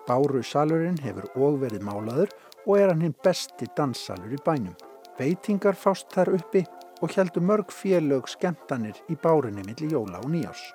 Báru 0.09 0.41
salurinn 0.41 0.99
hefur 1.05 1.29
og 1.37 1.61
verið 1.61 1.85
málaður 1.85 2.33
og 2.65 2.75
er 2.81 2.89
hann 2.89 3.05
hinn 3.05 3.19
besti 3.21 3.69
danssalur 3.77 4.33
í 4.33 4.41
bænum. 4.47 4.75
Veitingar 5.21 5.77
fást 5.77 6.09
þar 6.17 6.39
uppi 6.41 6.65
og 7.05 7.13
heldur 7.13 7.45
mörg 7.45 7.69
félög 7.69 8.33
skemmtanir 8.33 8.97
í 9.13 9.21
bárinni 9.21 9.61
millir 9.61 9.93
jóla 9.93 10.25
og 10.25 10.33
nýjás. 10.33 10.71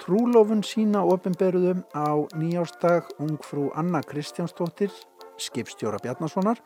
Trúlofun 0.00 0.62
sína 0.64 1.02
ofinberuðum 1.04 1.82
á 1.92 2.24
nýjásdag 2.32 3.10
ungfrú 3.20 3.68
Anna 3.76 4.00
Kristjánsdóttir, 4.00 4.88
skipstjóra 5.36 6.00
Bjarnasonar 6.00 6.56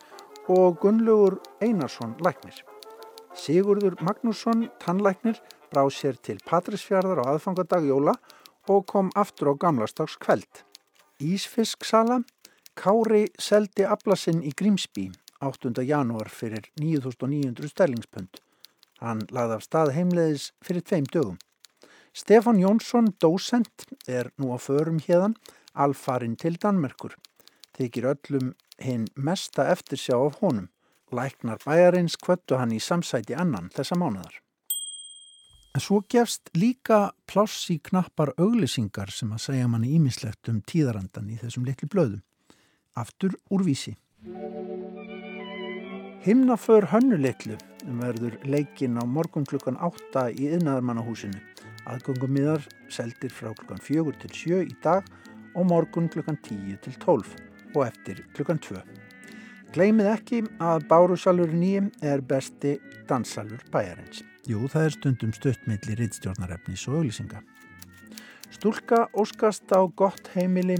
og 0.46 0.78
Gunnlaugur 0.78 1.40
Einarsson 1.58 2.14
læknir. 2.22 2.60
Sigurður 3.34 3.96
Magnússon, 4.06 4.68
tannlæknir, 4.78 5.40
brá 5.66 5.82
sér 5.90 6.14
til 6.22 6.38
Patrísfjörðar 6.46 7.24
á 7.26 7.34
aðfangadag 7.34 7.88
jóla 7.90 8.14
og 8.70 8.86
kom 8.86 9.10
aftur 9.18 9.50
á 9.50 9.54
gamlastags 9.58 10.14
kveld. 10.22 10.62
Ísfisksala, 11.18 12.22
Kári 12.78 13.26
seldi 13.38 13.82
aflasinn 13.86 14.42
í 14.46 14.54
Grímsby 14.54 15.08
8. 15.42 15.74
janúar 15.82 16.30
fyrir 16.30 16.70
9.900 16.78 17.70
sterlingspund. 17.70 18.38
Hann 19.02 19.26
lagði 19.34 19.58
af 19.58 19.66
stað 19.66 19.92
heimleðis 19.98 20.52
fyrir 20.62 20.86
tveim 20.86 21.10
dögum. 21.10 21.38
Stefan 22.14 22.60
Jónsson, 22.62 23.08
dósent, 23.18 23.88
er 24.06 24.28
nú 24.38 24.54
á 24.54 24.58
förum 24.62 25.00
hérðan, 25.02 25.34
alfarin 25.74 26.36
til 26.38 26.54
Danmerkur. 26.62 27.16
Þykir 27.74 28.06
öllum 28.12 28.52
hinn 28.78 29.08
mesta 29.18 29.64
eftirsjá 29.72 30.14
af 30.14 30.38
honum. 30.38 30.68
Læknar 31.10 31.58
bæjarins 31.66 32.14
kvöttu 32.14 32.54
hann 32.60 32.70
í 32.70 32.78
samsæti 32.78 33.34
annan 33.34 33.66
þessa 33.74 33.98
mánuðar. 33.98 34.38
En 35.74 35.82
svo 35.82 36.04
gefst 36.06 36.52
líka 36.54 37.10
pláss 37.26 37.66
í 37.74 37.80
knappar 37.82 38.30
auglisingar 38.38 39.10
sem 39.10 39.32
að 39.34 39.42
segja 39.48 39.66
manni 39.66 39.90
ímislegt 39.98 40.52
um 40.52 40.60
tíðarandan 40.62 41.32
í 41.34 41.40
þessum 41.42 41.66
litlu 41.66 41.90
blöðum. 41.90 42.22
Aftur 42.94 43.34
úr 43.50 43.66
vísi. 43.66 43.96
Himnaför 46.22 46.86
hönnuleiklu 46.94 47.58
verður 47.98 48.38
leikin 48.46 49.02
á 49.02 49.04
morgun 49.04 49.50
klukkan 49.50 49.82
8 49.82 50.28
í 50.30 50.54
yðnaðarmannahúsinu. 50.54 51.42
Aðgöngum 51.90 52.32
miðar 52.32 52.64
seldir 52.92 53.32
frá 53.32 53.50
klukkan 53.52 53.82
4 53.82 54.14
til 54.22 54.32
7 54.32 54.60
í 54.64 54.76
dag 54.84 55.08
og 55.54 55.66
morgun 55.68 56.08
klukkan 56.12 56.38
10 56.42 56.78
til 56.84 56.94
12 57.02 57.34
og 57.74 57.82
eftir 57.86 58.22
klukkan 58.36 58.60
2. 58.62 58.80
Gleimið 59.74 60.08
ekki 60.12 60.38
að 60.62 60.86
Bárusalur 60.90 61.50
nýjum 61.50 61.90
er 62.06 62.22
besti 62.22 62.76
dansalur 63.08 63.62
bæjarins. 63.74 64.22
Jú, 64.46 64.68
það 64.70 64.86
er 64.86 64.94
stundum 64.94 65.32
stuttmiðli 65.34 65.96
rittstjórnarefnis 65.98 66.84
og 66.88 67.00
auglýsinga. 67.00 67.42
Stúlka 68.54 69.08
óskast 69.18 69.72
á 69.74 69.82
gott 69.98 70.30
heimili 70.36 70.76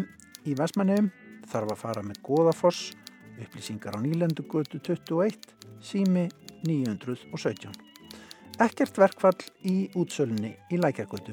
í 0.47 0.55
Vesmanegum, 0.55 1.11
þarf 1.51 1.75
að 1.75 1.81
fara 1.81 2.05
með 2.07 2.21
goðafoss, 2.29 2.93
upplýsingar 3.41 3.99
á 3.99 4.05
nýlendugötu 4.05 4.79
21, 4.79 5.51
sími 5.83 6.29
917. 6.63 7.94
Ekkert 8.63 8.95
verkfall 9.03 9.41
í 9.67 9.89
útsölunni 9.99 10.53
í 10.71 10.77
Lækjargötu. 10.79 11.33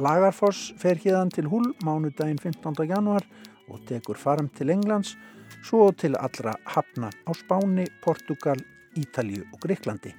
Lagarfoss 0.00 0.70
fer 0.80 0.96
hérðan 0.96 1.28
til 1.28 1.44
Húl 1.52 1.66
mánudaginn 1.84 2.40
15. 2.40 2.86
januar 2.88 3.26
og 3.68 3.82
tekur 3.84 4.16
farm 4.16 4.48
til 4.56 4.72
Englands, 4.72 5.12
svo 5.60 5.90
til 5.92 6.16
allra 6.16 6.54
hafna 6.64 7.10
á 7.28 7.30
Spáni, 7.36 7.84
Portugal, 8.00 8.56
Ítalju 8.96 9.44
og 9.52 9.60
Greiklandi 9.60 10.14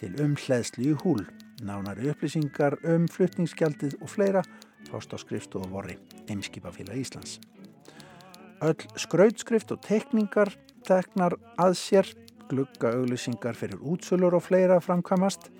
til 0.00 0.18
umhleðsli 0.18 0.90
í 0.90 0.98
húl. 1.04 1.22
Nánari 1.62 2.10
upplýsingar 2.10 2.80
um 2.82 3.06
flutningsgjaldið 3.06 4.00
og 4.02 4.10
fleira 4.10 4.42
fást 4.90 5.14
á 5.14 5.16
skrifstofu 5.16 5.70
vorri 5.70 5.94
Eimskipafélag 6.26 6.98
Íslands. 6.98 7.38
Öll 8.66 8.82
skrautskrift 8.98 9.70
og 9.70 9.80
tekningar 9.86 10.50
teknar 10.86 11.38
að 11.54 11.78
sér, 11.78 12.10
glugga 12.50 12.92
auglýsingar 12.96 13.56
fyrir 13.58 13.80
útsölur 13.82 14.36
og 14.38 14.44
fleira 14.46 14.80
framkamast 14.80 15.50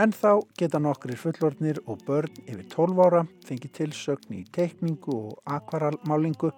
en 0.00 0.12
þá 0.12 0.40
geta 0.58 0.80
nokkrir 0.80 1.18
fullornir 1.20 1.80
og 1.86 2.00
börn 2.06 2.42
yfir 2.46 2.64
12 2.72 3.02
ára 3.04 3.26
fengið 3.46 3.74
tilsögn 3.78 4.38
í 4.40 4.42
tekningu 4.54 5.12
og 5.18 5.54
akvaralmálingu 5.58 6.52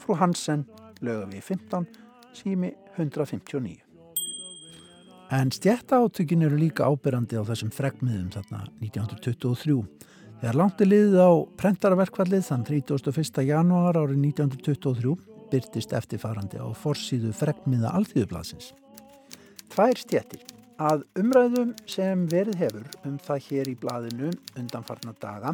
frú 0.00 0.16
Hansen 0.20 0.64
lögum 1.04 1.34
við 1.34 1.46
15 1.52 1.86
sími 2.34 2.72
159. 2.96 3.78
En 5.30 5.50
stjættaátökin 5.54 6.42
eru 6.42 6.56
líka 6.58 6.88
ábyrrandi 6.90 7.38
á 7.38 7.46
þessum 7.46 7.70
fregmiðum 7.70 8.32
þarna 8.34 8.64
1923. 8.82 9.76
Þegar 10.40 10.56
langti 10.58 10.86
liðið 10.88 11.20
á 11.22 11.30
prentaraverkvallið 11.60 12.46
þann 12.48 12.64
31. 12.66 13.44
janúar 13.46 13.98
árið 14.00 14.18
1923 14.24 15.14
byrtist 15.52 15.94
eftirfarandi 15.94 16.58
á 16.58 16.66
forsýðu 16.74 17.30
fregmiða 17.36 17.92
alþýðublasins. 17.98 18.72
Tvær 19.70 20.00
stjættir 20.00 20.40
að 20.82 21.04
umræðum 21.20 21.68
sem 21.86 22.24
verið 22.32 22.56
hefur 22.58 22.86
um 23.06 23.20
það 23.22 23.44
hér 23.46 23.68
í 23.70 23.76
blaðinu 23.78 24.30
undanfarnar 24.58 25.14
daga 25.22 25.52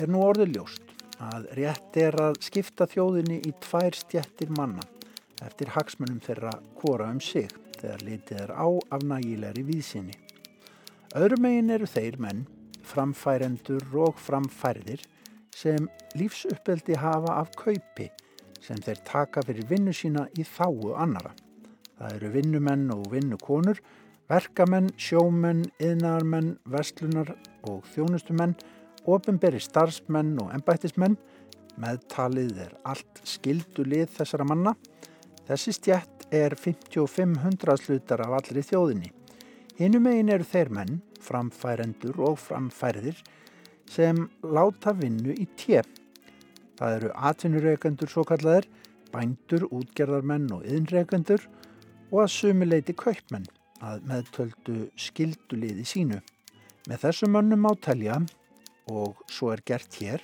er 0.00 0.08
nú 0.08 0.22
orðið 0.24 0.54
ljóst 0.54 0.94
að 1.20 1.50
rétt 1.58 1.98
er 2.00 2.16
að 2.24 2.38
skipta 2.46 2.86
þjóðinni 2.88 3.42
í 3.44 3.52
tvær 3.66 3.98
stjættir 4.00 4.54
manna 4.56 4.86
eftir 5.44 5.74
hagsmunum 5.76 6.22
þeirra 6.24 6.54
kvora 6.80 7.10
um 7.12 7.20
sig 7.20 7.52
þegar 7.76 8.06
litið 8.08 8.42
er 8.46 8.54
á 8.56 8.68
af 8.96 9.06
nægilegri 9.12 9.68
víðsynni. 9.68 10.16
Öðrumegin 11.14 11.76
eru 11.76 11.86
þeir 11.90 12.16
menn, 12.16 12.46
framfærendur 12.80 13.84
og 14.06 14.16
framfærðir 14.24 15.04
sem 15.54 15.90
lífsuppeldi 16.16 16.96
hafa 16.96 17.36
af 17.44 17.52
kaupi 17.60 18.08
sem 18.64 18.80
þeir 18.80 19.04
taka 19.04 19.44
fyrir 19.44 19.68
vinnu 19.68 19.92
sína 19.92 20.30
í 20.32 20.48
þáu 20.48 20.94
annara. 20.96 21.36
Það 21.98 22.16
eru 22.16 22.30
vinnumenn 22.34 22.88
og 22.94 23.04
vinnukonur, 23.12 23.78
verkamenn, 24.30 24.90
sjómenn, 24.98 25.62
yðnarmenn, 25.78 26.56
verslunar 26.70 27.34
og 27.70 27.84
þjónustumenn, 27.94 28.56
ofinberi 29.06 29.60
starfsmenn 29.62 30.34
og 30.42 30.50
ennbættismenn, 30.56 31.16
meðtalið 31.80 32.60
er 32.66 32.74
allt 32.88 33.22
skildu 33.28 33.86
lið 33.86 34.10
þessara 34.16 34.46
manna. 34.48 34.74
Þessi 35.46 35.74
stjætt 35.76 36.26
er 36.34 36.56
5500 36.58 37.78
slutar 37.84 38.24
af 38.24 38.38
allri 38.40 38.64
þjóðinni. 38.64 39.12
Hinnum 39.78 40.06
eigin 40.10 40.32
eru 40.34 40.46
þeir 40.46 40.70
menn, 40.74 41.00
framfærendur 41.24 42.20
og 42.26 42.38
framfærðir 42.42 43.20
sem 43.90 44.26
láta 44.42 44.94
vinnu 44.96 45.34
í 45.34 45.46
tjepp. 45.58 45.90
Það 46.78 46.96
eru 46.98 47.10
atvinnureikendur 47.30 48.10
svo 48.10 48.24
kallaðir, 48.26 48.66
bændur, 49.14 49.68
útgerðarmenn 49.70 50.50
og 50.56 50.64
yðnreikendur 50.66 51.44
og 52.14 52.20
að 52.22 52.32
sumuleiti 52.36 52.94
kaupmenn 52.94 53.48
að 53.82 54.04
meðtöldu 54.06 54.76
skilduliði 54.94 55.82
sínu. 55.88 56.20
Með 56.86 57.00
þessum 57.08 57.34
mönnum 57.34 57.66
átelja 57.66 58.20
og 58.92 59.18
svo 59.32 59.50
er 59.50 59.64
gert 59.66 59.98
hér 59.98 60.22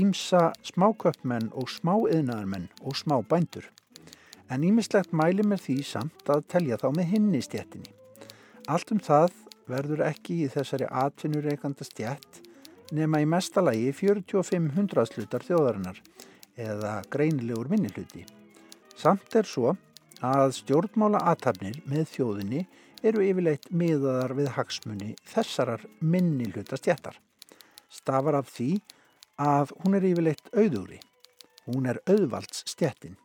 ímsa 0.00 0.50
smáköpmenn 0.66 1.52
og 1.54 1.70
smáiðnaðarmenn 1.70 2.66
og 2.82 2.96
smábændur 2.98 3.68
en 4.50 4.64
ímislegt 4.66 5.14
mæli 5.14 5.44
með 5.46 5.64
því 5.66 5.76
samt 5.86 6.30
að 6.32 6.46
telja 6.50 6.78
þá 6.80 6.88
með 6.96 7.10
hinni 7.12 7.42
stjettinni. 7.44 7.92
Allt 8.66 8.90
um 8.90 9.02
það 9.02 9.36
verður 9.70 10.02
ekki 10.08 10.40
í 10.44 10.48
þessari 10.50 10.88
atvinnureikanda 11.04 11.86
stjett 11.86 12.40
nema 12.96 13.20
í 13.22 13.28
mestalagi 13.30 13.92
45 13.94 14.72
hundraðslutar 14.74 15.46
þjóðarinnar 15.46 16.00
eða 16.58 16.96
greinilegur 17.12 17.70
minnihluti. 17.70 18.24
Samt 18.98 19.38
er 19.38 19.46
svo 19.46 19.76
að 20.20 20.52
stjórnmála 20.58 21.22
aðtapnir 21.30 21.80
með 21.88 22.08
þjóðinni 22.12 22.64
eru 23.06 23.24
yfirleitt 23.24 23.70
miðaðar 23.72 24.34
við 24.36 24.48
hagsmunni 24.56 25.10
þessarar 25.24 25.86
minnihluta 26.00 26.76
stjettar. 26.76 27.16
Stafar 27.88 28.36
af 28.42 28.50
því 28.52 28.74
að 29.40 29.72
hún 29.80 29.96
er 29.96 30.06
yfirleitt 30.10 30.52
auðúri. 30.52 31.00
Hún 31.64 31.88
er 31.88 32.00
auðvalds 32.08 32.64
stjettin. 32.68 33.16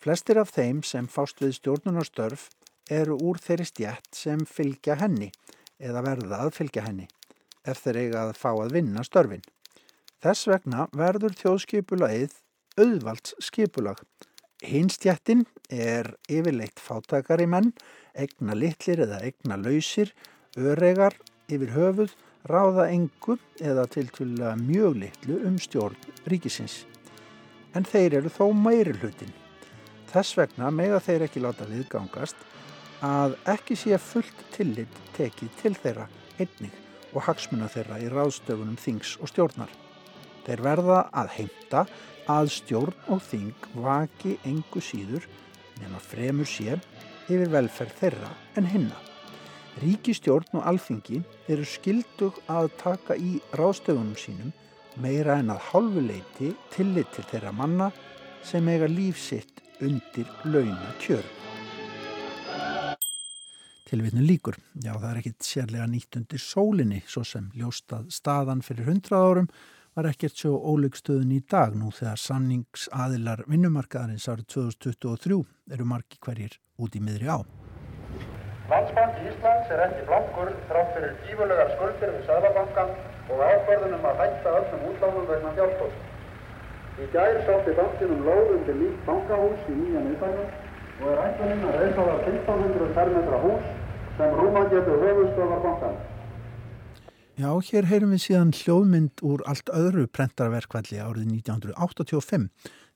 Flestir 0.00 0.40
af 0.40 0.52
þeim 0.52 0.82
sem 0.84 1.08
fást 1.08 1.40
við 1.40 1.58
stjórnunarstörf 1.58 2.48
eru 2.92 3.16
úr 3.20 3.40
þeirri 3.40 3.68
stjætt 3.68 4.10
sem 4.16 4.44
fylgja 4.48 4.96
henni 5.00 5.30
eða 5.80 6.04
verða 6.04 6.40
að 6.44 6.54
fylgja 6.58 6.84
henni 6.86 7.08
ef 7.64 7.80
þeir 7.84 8.00
eiga 8.02 8.24
að 8.26 8.36
fá 8.36 8.50
að 8.52 8.74
vinna 8.76 9.04
störfin. 9.04 9.44
Þess 10.24 10.48
vegna 10.48 10.86
verður 10.96 11.36
þjóðskipulagið 11.40 12.36
auðvalds 12.80 13.34
skipulag. 13.44 14.00
Hinstjættin 14.64 15.44
er 15.68 16.14
yfirleitt 16.30 16.80
fátakari 16.80 17.46
menn, 17.50 17.72
egna 18.16 18.56
litlir 18.56 19.02
eða 19.04 19.20
egna 19.28 19.58
lausir, 19.60 20.12
öregar 20.56 21.16
yfir 21.52 21.74
höfuð, 21.74 22.14
ráða 22.48 22.88
engu 22.92 23.36
eða 23.60 23.84
til 23.92 24.08
tvila 24.12 24.54
mjög 24.60 24.96
litlu 25.02 25.38
um 25.48 25.58
stjórn 25.60 25.96
ríkisins. 26.28 26.84
En 27.76 27.84
þeir 27.84 28.20
eru 28.20 28.32
þó 28.32 28.52
meiri 28.56 28.94
hlutin. 28.96 29.32
Þess 30.12 30.36
vegna 30.38 30.70
mega 30.70 31.00
þeir 31.02 31.26
ekki 31.26 31.42
láta 31.42 31.68
viðgangast 31.68 32.36
að 33.04 33.36
ekki 33.50 33.76
sé 33.76 33.98
fullt 34.00 34.44
tillit 34.54 35.00
tekið 35.16 35.56
til 35.60 35.74
þeirra 35.76 36.08
einnig 36.38 36.76
og 37.12 37.24
hagsmuna 37.28 37.68
þeirra 37.68 38.00
í 38.00 38.08
ráðstöfunum 38.12 38.78
þings 38.80 39.16
og 39.20 39.32
stjórnar. 39.32 39.70
Þeir 40.44 40.62
verða 40.64 41.00
að 41.12 41.32
heimta 41.38 41.84
að 42.30 42.50
stjórn 42.54 43.08
og 43.12 43.22
þing 43.24 43.68
vaki 43.84 44.38
engu 44.48 44.80
síður 44.82 45.26
nema 45.80 46.00
fremur 46.00 46.48
sé 46.48 46.78
yfir 47.28 47.50
velferð 47.52 47.98
þeirra 48.00 48.30
en 48.58 48.68
hinna. 48.68 48.98
Ríkistjórn 49.82 50.60
og 50.60 50.66
alþingi 50.70 51.20
eru 51.50 51.64
skildug 51.66 52.38
að 52.46 52.70
taka 52.78 53.16
í 53.18 53.40
ráðstöfunum 53.58 54.14
sínum 54.18 54.52
meira 55.02 55.40
en 55.42 55.50
að 55.50 55.64
hálfuleiti 55.72 56.52
tillit 56.74 57.10
til 57.16 57.24
þeirra 57.32 57.52
manna 57.52 57.90
sem 58.46 58.68
eiga 58.70 58.86
lífsitt 58.86 59.64
undir 59.82 60.28
launa 60.46 60.92
kjörum. 61.02 61.40
Tilvitnu 63.84 64.24
líkur. 64.24 64.56
Já, 64.80 64.94
það 64.96 65.10
er 65.10 65.18
ekkit 65.20 65.44
sérlega 65.44 65.86
nýtt 65.90 66.16
undir 66.18 66.40
sólinni, 66.40 67.02
svo 67.06 67.22
sem 67.26 67.50
ljóstað 67.58 68.08
staðan 68.14 68.62
fyrir 68.64 68.88
hundrað 68.88 69.26
árum 69.28 69.50
var 69.94 70.08
ekkert 70.10 70.38
svo 70.38 70.56
óleikstöðun 70.72 71.34
í 71.36 71.40
dag 71.50 71.74
nú 71.78 71.92
þegar 71.94 72.18
sanningsaðilar 72.18 73.44
vinnumarkaðarins 73.50 74.26
árið 74.30 74.48
2023 74.54 75.38
eru 75.76 75.86
margi 75.86 76.18
hverjir 76.26 76.56
út 76.82 76.96
í 76.98 77.02
miðri 77.04 77.30
á. 77.30 77.38
Landsbanki 78.70 79.28
Íslands 79.28 79.70
er 79.70 79.82
ekki 79.84 80.06
blankur 80.08 80.50
þrátt 80.70 80.90
fyrir 80.96 81.14
tífulegar 81.26 81.70
skuldir 81.76 82.14
við 82.14 82.26
Sælabankan 82.26 82.90
og 83.30 83.42
ákvörðunum 83.44 84.08
að 84.10 84.20
hætta 84.22 84.54
öllum 84.60 84.86
útlánum 84.90 85.28
vegna 85.30 85.52
fjárfóst. 85.58 86.00
Í 86.94 87.08
gær 87.14 87.38
sátti 87.46 87.76
bankinum 87.78 88.24
lóðum 88.26 88.64
til 88.66 88.76
nýtt 88.80 89.04
bankahús 89.06 89.68
í 89.68 89.76
nýja 89.78 90.02
miðbænum 90.08 90.48
og 91.02 91.06
er 91.12 91.22
ætlaninn 91.28 91.68
að 91.68 91.78
reysa 91.82 92.08
það 92.08 92.26
1500 92.32 92.90
fermetra 92.98 93.40
hús 93.44 93.70
sem 94.18 94.36
rúma 94.40 94.66
getur 94.74 95.00
höfustöðar 95.04 95.64
bankan. 95.68 95.96
Já, 97.34 97.50
hér 97.66 97.88
heyrum 97.90 98.12
við 98.14 98.20
síðan 98.22 98.50
hljóðmynd 98.54 99.22
úr 99.26 99.40
allt 99.50 99.70
öðru 99.74 100.04
prentarverkvalli 100.06 101.00
árið 101.02 101.32
1985 101.32 102.44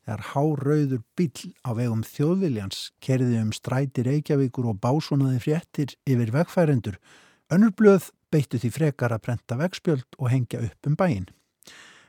þegar 0.07 0.21
hárauður 0.29 1.01
bíl 1.19 1.49
á 1.67 1.75
vegum 1.75 2.05
þjóðviljans 2.07 2.85
kerði 3.03 3.41
um 3.41 3.49
stræti 3.57 4.05
Reykjavíkur 4.07 4.69
og 4.71 4.79
básunaði 4.79 5.41
fréttir 5.43 5.97
yfir 6.07 6.31
vegfærendur. 6.37 7.01
Önnur 7.51 7.73
blöð 7.75 8.13
beittu 8.31 8.61
því 8.63 8.71
frekar 8.77 9.17
að 9.17 9.25
prenta 9.27 9.59
vegspjöld 9.59 10.07
og 10.21 10.31
hengja 10.31 10.63
upp 10.69 10.87
um 10.87 10.95
bæin. 10.95 11.27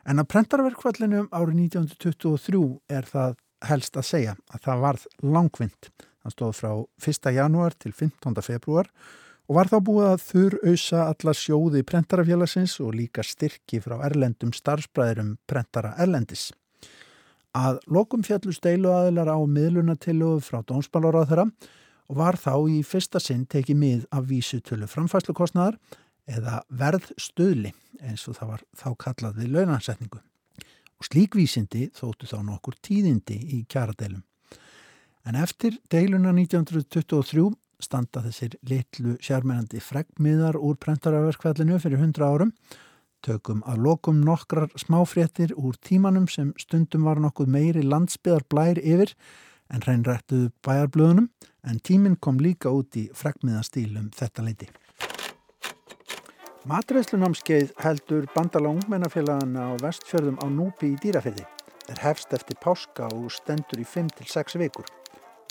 En 0.05 0.21
að 0.21 0.29
prentarverkvallinu 0.29 1.23
árið 1.33 1.63
1923 1.65 2.61
er 2.93 3.09
það 3.09 3.39
helst 3.71 3.97
að 3.97 4.05
segja 4.11 4.35
að 4.53 4.67
það 4.67 4.85
varð 4.85 5.09
langvind. 5.25 5.89
Það 6.21 6.37
stóð 6.37 6.53
frá 6.61 6.71
1. 7.09 7.33
janúar 7.39 7.73
til 7.73 7.95
15. 7.95 8.37
februar 8.45 8.85
og 8.85 9.28
var 9.57 9.69
þá 9.71 9.77
búið 9.81 10.07
að 10.11 10.23
þurr 10.27 10.55
auðsa 10.69 11.03
alla 11.09 11.33
sjóði 11.33 11.81
prentarafélagsins 11.89 12.75
og 12.85 12.93
líka 12.93 13.23
styrki 13.25 13.79
frá 13.81 13.95
erlendum 14.05 14.51
starfsbræðurum 14.53 15.35
prentara 15.49 15.95
erlendis. 15.97 16.51
Að 17.57 17.79
lokum 17.89 18.21
fjallu 18.21 18.53
steilu 18.53 18.91
aðilar 18.93 19.31
á 19.33 19.37
miðlunatilluðu 19.41 20.43
frá 20.45 20.61
dónsbálaráð 20.69 21.31
þeirra 21.31 21.45
og 22.09 22.19
var 22.21 22.37
þá 22.37 22.53
í 22.69 22.83
fyrsta 22.85 23.21
sinn 23.21 23.47
tekið 23.49 23.81
mið 23.81 24.05
af 24.13 24.27
vísutölu 24.29 24.89
framfæslukostnaðar 24.89 25.79
eða 26.29 26.59
verðstöðli 26.69 27.73
eins 28.05 28.27
og 28.29 28.37
það 28.37 28.51
var 28.53 28.65
þá 28.77 28.89
kallað 29.01 29.39
við 29.41 29.55
launansetningu 29.55 30.21
og 30.99 31.07
slíkvísindi 31.07 31.87
þóttu 31.95 32.29
þá 32.29 32.37
nokkur 32.43 32.77
tíðindi 32.85 33.39
í 33.55 33.63
kjaradeilum. 33.71 34.21
En 35.25 35.37
eftir 35.39 35.77
deiluna 35.91 36.33
1923 36.35 37.49
standa 37.79 38.21
þessir 38.25 38.55
litlu 38.67 39.15
sjármennandi 39.23 39.81
fregmiðar 39.83 40.59
úr 40.59 40.77
prentaraverkvallinu 40.83 41.79
fyrir 41.81 42.01
100 42.01 42.25
árum, 42.25 42.53
tökum 43.25 43.61
að 43.67 43.83
lokum 43.87 44.19
nokkrar 44.23 44.69
smáfréttir 44.79 45.55
úr 45.57 45.77
tímanum 45.83 46.27
sem 46.31 46.53
stundum 46.59 47.07
var 47.07 47.19
nokkuð 47.23 47.51
meiri 47.51 47.83
landsbyðar 47.83 48.45
blær 48.51 48.79
yfir 48.79 49.15
en 49.69 49.83
hreinrættuðu 49.85 50.51
bæjarblöðunum, 50.65 51.29
en 51.69 51.81
tíminn 51.85 52.17
kom 52.17 52.39
líka 52.41 52.71
út 52.73 52.95
í 52.97 53.09
fregmiðastílum 53.13 54.09
þetta 54.17 54.45
leiti. 54.45 54.69
Matreðslunámskeið 56.69 57.71
heldur 57.79 58.27
bandala 58.33 58.73
ungmennafélagana 58.75 59.69
á 59.71 59.73
vestfjörðum 59.79 60.41
á 60.43 60.45
núpi 60.51 60.93
í 60.93 60.99
dýrafyrði. 61.01 61.45
Er 61.89 62.01
hefst 62.03 62.33
eftir 62.35 62.59
páska 62.61 63.07
og 63.15 63.31
stendur 63.33 63.81
í 63.81 63.87
5-6 63.87 64.59
vikur. 64.59 64.98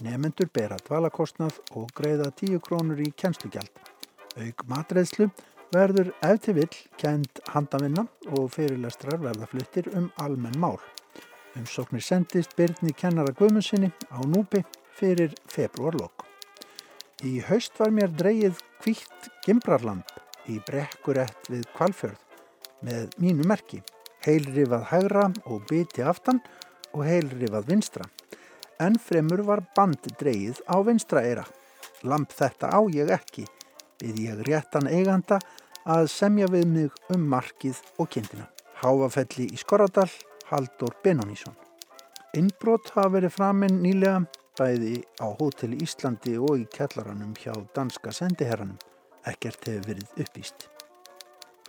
Nefendur 0.07 0.47
bera 0.55 0.77
dvalakostnað 0.87 1.57
og 1.75 1.89
greiða 1.99 2.29
10 2.31 2.61
krónur 2.63 3.01
í 3.03 3.09
kjenslugjald. 3.19 3.81
Aug 4.39 4.61
matreðslu 4.71 5.27
verður 5.75 6.13
eftir 6.23 6.55
vill 6.55 6.77
kend 7.01 7.41
handavinna 7.51 8.05
og 8.31 8.53
fyrirlestrar 8.55 9.19
verða 9.25 9.49
fluttir 9.51 9.89
um 9.99 10.07
almenn 10.23 10.59
mál. 10.63 10.79
Umsóknir 11.59 12.05
sendist 12.05 12.55
Byrni 12.57 12.95
kennara 12.95 13.35
Guðmundsinni 13.35 13.91
á 14.15 14.23
núpi 14.23 14.63
fyrir 14.95 15.35
februarlokk. 15.51 16.23
Í 17.27 17.41
haust 17.49 17.75
var 17.81 17.91
mér 17.91 18.15
dreyið 18.15 18.61
kvítt 18.79 19.31
gimbrarlamp 19.43 20.15
í 20.47 20.61
brekkurett 20.69 21.51
við 21.51 21.67
kvalfjörð 21.75 22.23
með 22.87 23.19
mínu 23.19 23.49
merki. 23.51 23.83
Heilrifað 24.23 24.87
hægra 24.93 25.27
og 25.51 25.67
biti 25.67 26.07
aftan 26.07 26.39
og 26.95 27.03
heilrifað 27.09 27.67
vinstra. 27.73 28.07
En 28.81 28.99
fremur 28.99 29.43
var 29.47 29.65
band 29.77 30.07
dreyið 30.21 30.61
á 30.71 30.77
vinstra 30.87 31.23
eira. 31.27 31.45
Lamp 32.07 32.31
þetta 32.31 32.71
á 32.71 32.81
ég 32.95 33.11
ekki, 33.11 33.47
við 34.03 34.21
ég 34.29 34.43
réttan 34.47 34.87
eiganda 34.87 35.41
að 35.89 36.11
semja 36.13 36.47
við 36.53 36.67
mig 36.75 37.15
um 37.15 37.25
markið 37.33 37.81
og 37.99 38.11
kindina. 38.15 38.47
Háfafelli 38.79 39.49
í 39.51 39.59
Skorradal, 39.59 40.11
Haldur 40.51 40.95
Benonísson. 41.03 41.57
Innbrot 42.39 42.93
hafa 42.95 43.17
verið 43.17 43.35
framinn 43.35 43.81
nýlega 43.83 44.21
bæði 44.59 45.01
á 45.23 45.27
hóteli 45.39 45.81
Íslandi 45.83 46.37
og 46.39 46.61
í 46.63 46.69
kellaranum 46.75 47.35
hjá 47.39 47.55
danska 47.75 48.13
sendiherranum 48.15 48.79
ekkert 49.27 49.67
hefur 49.69 49.89
verið 49.93 50.23
uppýst. 50.25 50.69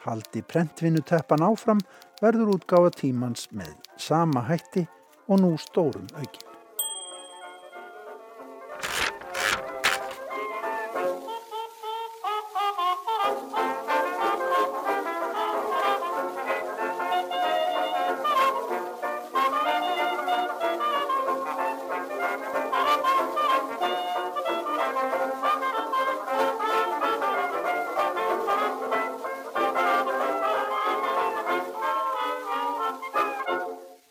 Haldi 0.06 0.44
prentvinnuteppan 0.48 1.44
áfram 1.44 1.82
verður 2.22 2.56
útgáfa 2.56 2.94
tímans 3.02 3.50
með 3.52 3.74
sama 4.00 4.46
hætti 4.48 4.86
og 5.28 5.44
nú 5.44 5.56
stórum 5.60 6.08
aukin. 6.16 6.49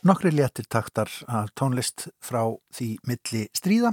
Nokkri 0.08 0.30
léttir 0.32 0.64
taktar 0.64 1.10
af 1.28 1.50
tónlist 1.52 2.06
frá 2.24 2.40
því 2.72 2.86
milli 3.04 3.42
stríða. 3.52 3.90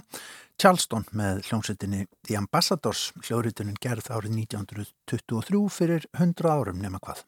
Charleston 0.55 1.03
með 1.11 1.41
hljómsveitinni 1.49 2.05
The 2.23 2.37
Ambassadors, 2.39 3.09
hljóðritunin 3.25 3.75
gerð 3.83 4.07
árið 4.15 4.37
1923 4.45 5.59
fyrir 5.75 6.05
100 6.15 6.47
árum 6.47 6.79
nema 6.79 7.01
hvað. 7.03 7.25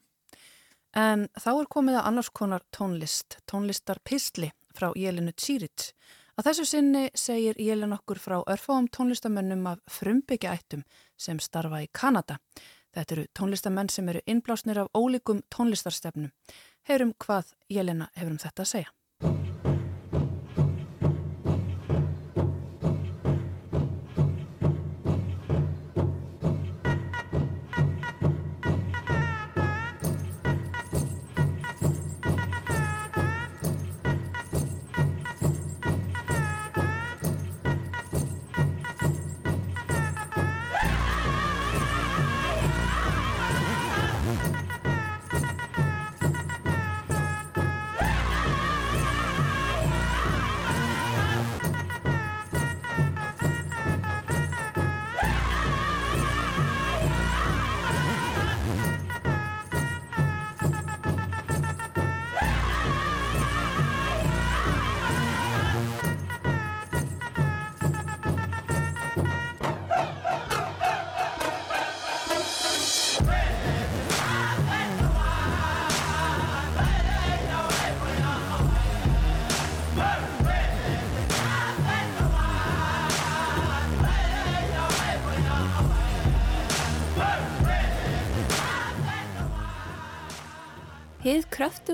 En 0.96 1.26
þá 1.36 1.50
er 1.50 1.68
komið 1.74 1.98
að 1.98 2.08
annars 2.12 2.32
konar 2.40 2.64
tónlist, 2.72 3.36
tónlistar 3.44 4.00
Pistli 4.08 4.48
frá 4.72 4.88
Jelinu 4.96 5.36
Tsírit. 5.36 5.90
Að 6.40 6.48
þessu 6.48 6.66
sinni 6.70 7.04
segir 7.12 7.60
Jelin 7.60 7.92
okkur 7.92 8.22
frá 8.24 8.38
örfáum 8.40 8.88
tónlistamönnum 8.88 9.68
af 9.68 9.84
frumbyggjaættum 9.98 10.86
sem 11.20 11.44
starfa 11.44 11.84
í 11.84 11.92
Kanada. 11.92 12.40
Þetta 12.96 13.14
eru 13.14 13.24
tónlistamenn 13.36 13.92
sem 13.92 14.08
eru 14.08 14.24
innblásnir 14.26 14.80
af 14.80 14.88
ólíkum 14.96 15.42
tónlistarstefnum. 15.52 16.32
Heyrum 16.86 17.14
hvað 17.24 17.54
Jelena 17.72 18.10
hefur 18.14 18.34
um 18.36 18.40
þetta 18.42 18.64
að 18.64 18.70
segja. 18.74 18.92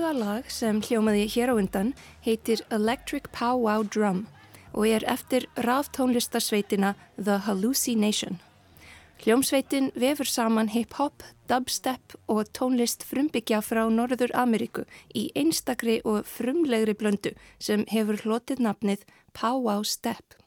Kraftuga 0.05 0.25
lag 0.25 0.49
sem 0.51 0.81
hljómaði 0.85 1.25
hér 1.33 1.49
á 1.49 1.55
undan 1.57 1.93
heitir 2.21 2.61
Electric 2.69 3.25
Pow 3.33 3.57
Wow 3.57 3.83
Drum 3.89 4.27
og 4.73 4.85
er 4.85 5.03
eftir 5.09 5.47
ráftónlistarsveitina 5.57 6.93
The 7.17 7.39
Hallucination. 7.47 8.37
Hljómsveitin 9.23 9.89
vefur 9.95 10.25
saman 10.25 10.69
hip-hop, 10.69 11.23
dubstep 11.49 12.13
og 12.27 12.45
tónlist 12.53 13.01
frumbyggja 13.01 13.63
frá 13.65 13.89
Norður 13.89 14.29
Ameríku 14.35 14.85
í 15.15 15.31
einstakri 15.33 16.01
og 16.05 16.27
frumlegri 16.29 16.93
blöndu 16.93 17.33
sem 17.57 17.85
hefur 17.89 18.21
hlotið 18.21 18.61
nafnið 18.61 19.07
Pow 19.33 19.63
Wow 19.65 19.83
Step. 19.83 20.37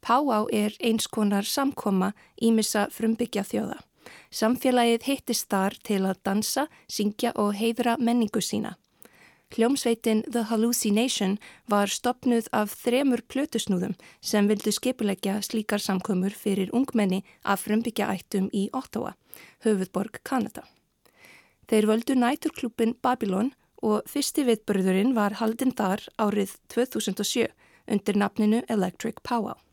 Pow 0.00 0.22
Wow 0.22 0.46
er 0.52 0.76
eins 0.78 1.08
konar 1.08 1.42
samkoma 1.42 2.12
ímissa 2.38 2.86
frumbyggja 2.94 3.42
þjóða. 3.42 3.82
Samfélagið 4.30 5.06
hittist 5.08 5.48
þar 5.50 5.76
til 5.82 6.02
að 6.04 6.20
dansa, 6.24 6.66
syngja 6.88 7.32
og 7.34 7.54
heiðra 7.58 7.96
menningu 7.98 8.42
sína. 8.42 8.76
Hljómsveitin 9.54 10.24
The 10.32 10.42
Hallucination 10.50 11.38
var 11.70 11.86
stopnuð 11.86 12.48
af 12.52 12.72
þremur 12.82 13.22
plötusnúðum 13.30 13.94
sem 14.20 14.48
vildu 14.50 14.72
skipulegja 14.74 15.38
slíkar 15.42 15.78
samkomur 15.78 16.34
fyrir 16.34 16.72
ungmenni 16.74 17.22
af 17.44 17.62
frumbyggja 17.62 18.08
ættum 18.10 18.48
í 18.52 18.66
Ottawa, 18.74 19.14
höfudborg 19.62 20.18
Kanada. 20.26 20.66
Þeir 21.70 21.86
völdu 21.90 22.18
næturklubin 22.18 22.96
Babylon 23.02 23.52
og 23.82 24.02
fyrsti 24.10 24.42
viðbörðurinn 24.48 25.14
var 25.14 25.38
haldinn 25.38 25.74
þar 25.78 26.02
árið 26.18 26.56
2007 26.74 27.46
undir 27.86 28.18
nafninu 28.18 28.64
Electric 28.68 29.22
Powwow. 29.22 29.65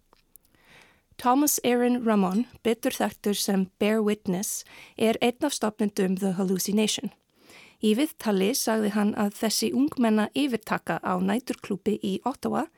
Thomas 1.17 1.59
Aaron 1.63 2.03
Ramon, 2.05 2.45
betur 2.63 2.95
þekktur 2.95 3.37
sem 3.37 3.67
Bear 3.79 4.01
Witness, 4.03 4.63
er 4.97 5.17
einn 5.21 5.45
af 5.45 5.53
stopnendum 5.53 6.17
The 6.17 6.33
Hallucination. 6.37 7.11
Í 7.83 7.93
viðtali 7.99 8.53
sagði 8.55 8.93
hann 8.95 9.11
að 9.19 9.35
þessi 9.41 9.73
ungmenna 9.75 10.29
yfirtaka 10.39 11.01
á 11.03 11.19
næturklúpi 11.19 11.97
í 11.99 12.13
Ottawa 12.23 12.69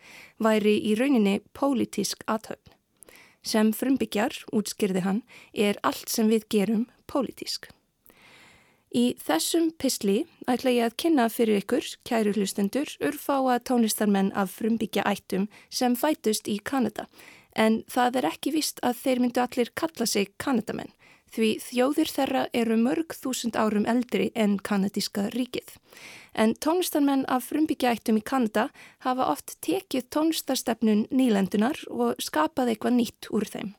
væri 0.41 0.79
í 0.81 0.95
rauninni 0.97 1.39
pólitísk 1.53 2.25
aðhöfn. 2.25 2.73
Sem 3.45 3.69
frumbyggjar, 3.77 4.33
útskyrði 4.49 5.05
hann, 5.05 5.21
er 5.53 5.77
allt 5.85 6.09
sem 6.09 6.31
við 6.33 6.47
gerum 6.49 6.87
pólitísk. 7.05 7.69
Í 8.95 9.13
þessum 9.21 9.69
pisli 9.77 10.23
ætla 10.49 10.71
ég 10.73 10.87
að 10.87 10.97
kynna 11.03 11.27
fyrir 11.29 11.61
ykkur, 11.61 11.85
kæru 12.07 12.33
hlustendur, 12.33 12.89
urfáa 13.03 13.59
tónlistarmenn 13.61 14.31
af 14.33 14.55
frumbyggja 14.57 15.05
ættum 15.05 15.49
sem 15.69 15.97
fætust 15.99 16.49
í 16.49 16.57
Kanada 16.63 17.05
en 17.55 17.81
það 17.91 18.21
er 18.21 18.29
ekki 18.33 18.53
vist 18.55 18.83
að 18.83 19.01
þeir 19.03 19.23
myndu 19.23 19.43
allir 19.43 19.73
kalla 19.75 20.07
sig 20.09 20.33
kanadamenn 20.37 20.93
því 21.35 21.49
þjóðir 21.59 22.11
þeirra 22.11 22.43
eru 22.55 22.77
mörg 22.79 23.15
þúsund 23.17 23.57
árum 23.59 23.85
eldri 23.89 24.29
en 24.39 24.57
kanadíska 24.63 25.27
ríkið. 25.35 25.75
En 26.35 26.55
tónlistarmenn 26.63 27.25
af 27.31 27.49
frumbyggjaættum 27.49 28.19
í 28.19 28.23
Kanada 28.25 28.69
hafa 29.05 29.29
oft 29.31 29.55
tekið 29.65 30.09
tónlistarstefnun 30.15 31.05
nýlendunar 31.11 31.79
og 31.91 32.19
skapað 32.23 32.73
eitthvað 32.73 32.97
nýtt 32.99 33.31
úr 33.31 33.47
þeim. 33.51 33.73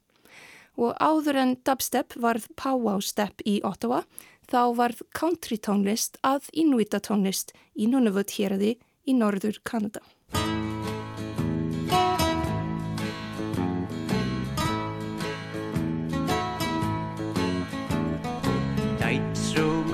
Og 0.76 0.96
áður 1.00 1.40
en 1.40 1.54
dubstep 1.64 2.16
varð 2.20 2.48
powwow 2.56 3.00
step 3.00 3.40
í 3.48 3.60
Ottawa, 3.64 4.02
þá 4.48 4.76
varð 4.76 5.00
country 5.16 5.56
tónlist 5.56 6.20
að 6.24 6.50
inuita 6.52 7.00
tónlist 7.00 7.56
í 7.74 7.88
Nunavut 7.88 8.36
héradi 8.36 8.76
í 9.08 9.16
norður 9.16 9.62
Kanada. 9.64 10.04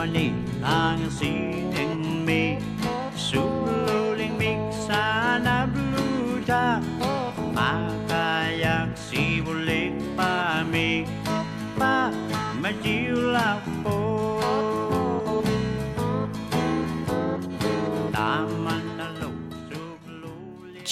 I 0.04 0.96
can 0.98 1.10
see 1.12 1.60
in 1.80 2.26
me. 2.26 2.71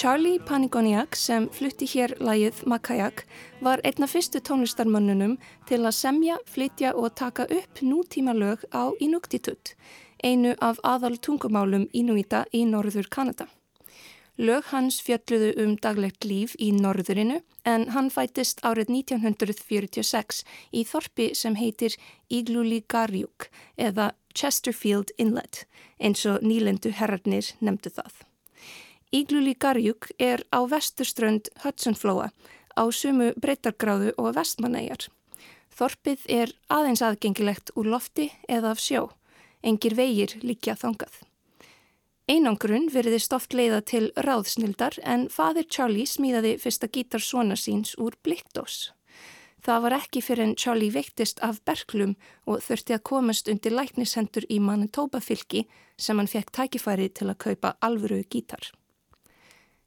Charlie 0.01 0.39
Panigoniak 0.39 1.13
sem 1.13 1.43
flutti 1.53 1.85
hér 1.85 2.15
lagið 2.25 2.63
Makajak 2.65 3.19
var 3.61 3.83
einna 3.85 4.07
fyrstu 4.09 4.39
tónlistarmönnunum 4.41 5.35
til 5.69 5.77
að 5.85 5.93
semja, 5.93 6.39
flytja 6.49 6.95
og 6.97 7.13
taka 7.19 7.45
upp 7.45 7.81
nútíma 7.85 8.33
lög 8.33 8.63
á 8.73 8.89
Inuktitut, 8.97 9.75
einu 10.25 10.55
af 10.57 10.79
aðal 10.81 11.19
tungumálum 11.21 11.85
Inuita 11.93 12.47
í 12.49 12.63
norður 12.65 13.11
Kanada. 13.13 13.45
Lög 14.41 14.71
hans 14.71 14.97
fjalluðu 15.05 15.51
um 15.61 15.77
daglegt 15.77 16.25
líf 16.25 16.57
í 16.57 16.71
norðurinu 16.73 17.43
en 17.69 17.87
hann 17.93 18.09
fætist 18.09 18.65
árið 18.65 18.89
1946 19.03 20.41
í 20.73 20.81
þorpi 20.95 21.29
sem 21.37 21.59
heitir 21.61 21.99
Igluligarjuk 22.25 23.51
eða 23.77 24.15
Chesterfield 24.33 25.13
Inlet 25.21 25.67
eins 26.01 26.25
og 26.25 26.41
nýlendu 26.41 26.89
herrarnir 26.89 27.53
nefndu 27.61 27.93
það. 27.93 28.30
Ígluli 29.11 29.57
Garjúk 29.59 30.07
er 30.19 30.39
á 30.55 30.63
vesturströnd 30.63 31.49
Hudsonflóa 31.65 32.29
á 32.79 32.83
sumu 32.95 33.33
breytargráðu 33.35 34.13
og 34.15 34.37
vestmanæjar. 34.37 35.09
Þorpið 35.75 36.23
er 36.31 36.53
aðeins 36.71 37.03
aðgengilegt 37.03 37.73
úr 37.75 37.89
lofti 37.91 38.29
eða 38.47 38.71
af 38.71 38.79
sjó. 38.79 39.09
Engir 39.67 39.97
vegir 39.99 40.37
líkja 40.39 40.77
þangað. 40.79 41.11
Einangrun 42.31 42.87
veriðist 42.93 43.35
oft 43.35 43.51
leiða 43.51 43.81
til 43.83 44.05
ráðsnildar 44.15 44.95
en 45.03 45.27
fadir 45.27 45.67
Charlie 45.67 46.07
smíðaði 46.07 46.55
fyrsta 46.63 46.87
gítar 46.87 47.19
svona 47.19 47.59
síns 47.59 47.97
úr 47.99 48.15
blikkdós. 48.23 48.93
Það 49.61 49.83
var 49.83 49.99
ekki 49.99 50.23
fyrir 50.23 50.47
en 50.47 50.55
Charlie 50.55 50.93
veiktist 50.95 51.43
af 51.43 51.59
berglum 51.67 52.15
og 52.47 52.63
þurfti 52.63 52.95
að 52.95 53.07
komast 53.11 53.51
undir 53.51 53.75
læknishendur 53.75 54.47
í 54.47 54.63
Manitoba 54.63 55.19
fylki 55.19 55.67
sem 55.99 56.15
hann 56.17 56.31
fekk 56.31 56.55
tækifæri 56.55 57.11
til 57.11 57.27
að 57.27 57.41
kaupa 57.43 57.75
alvöru 57.83 58.23
gítar. 58.23 58.71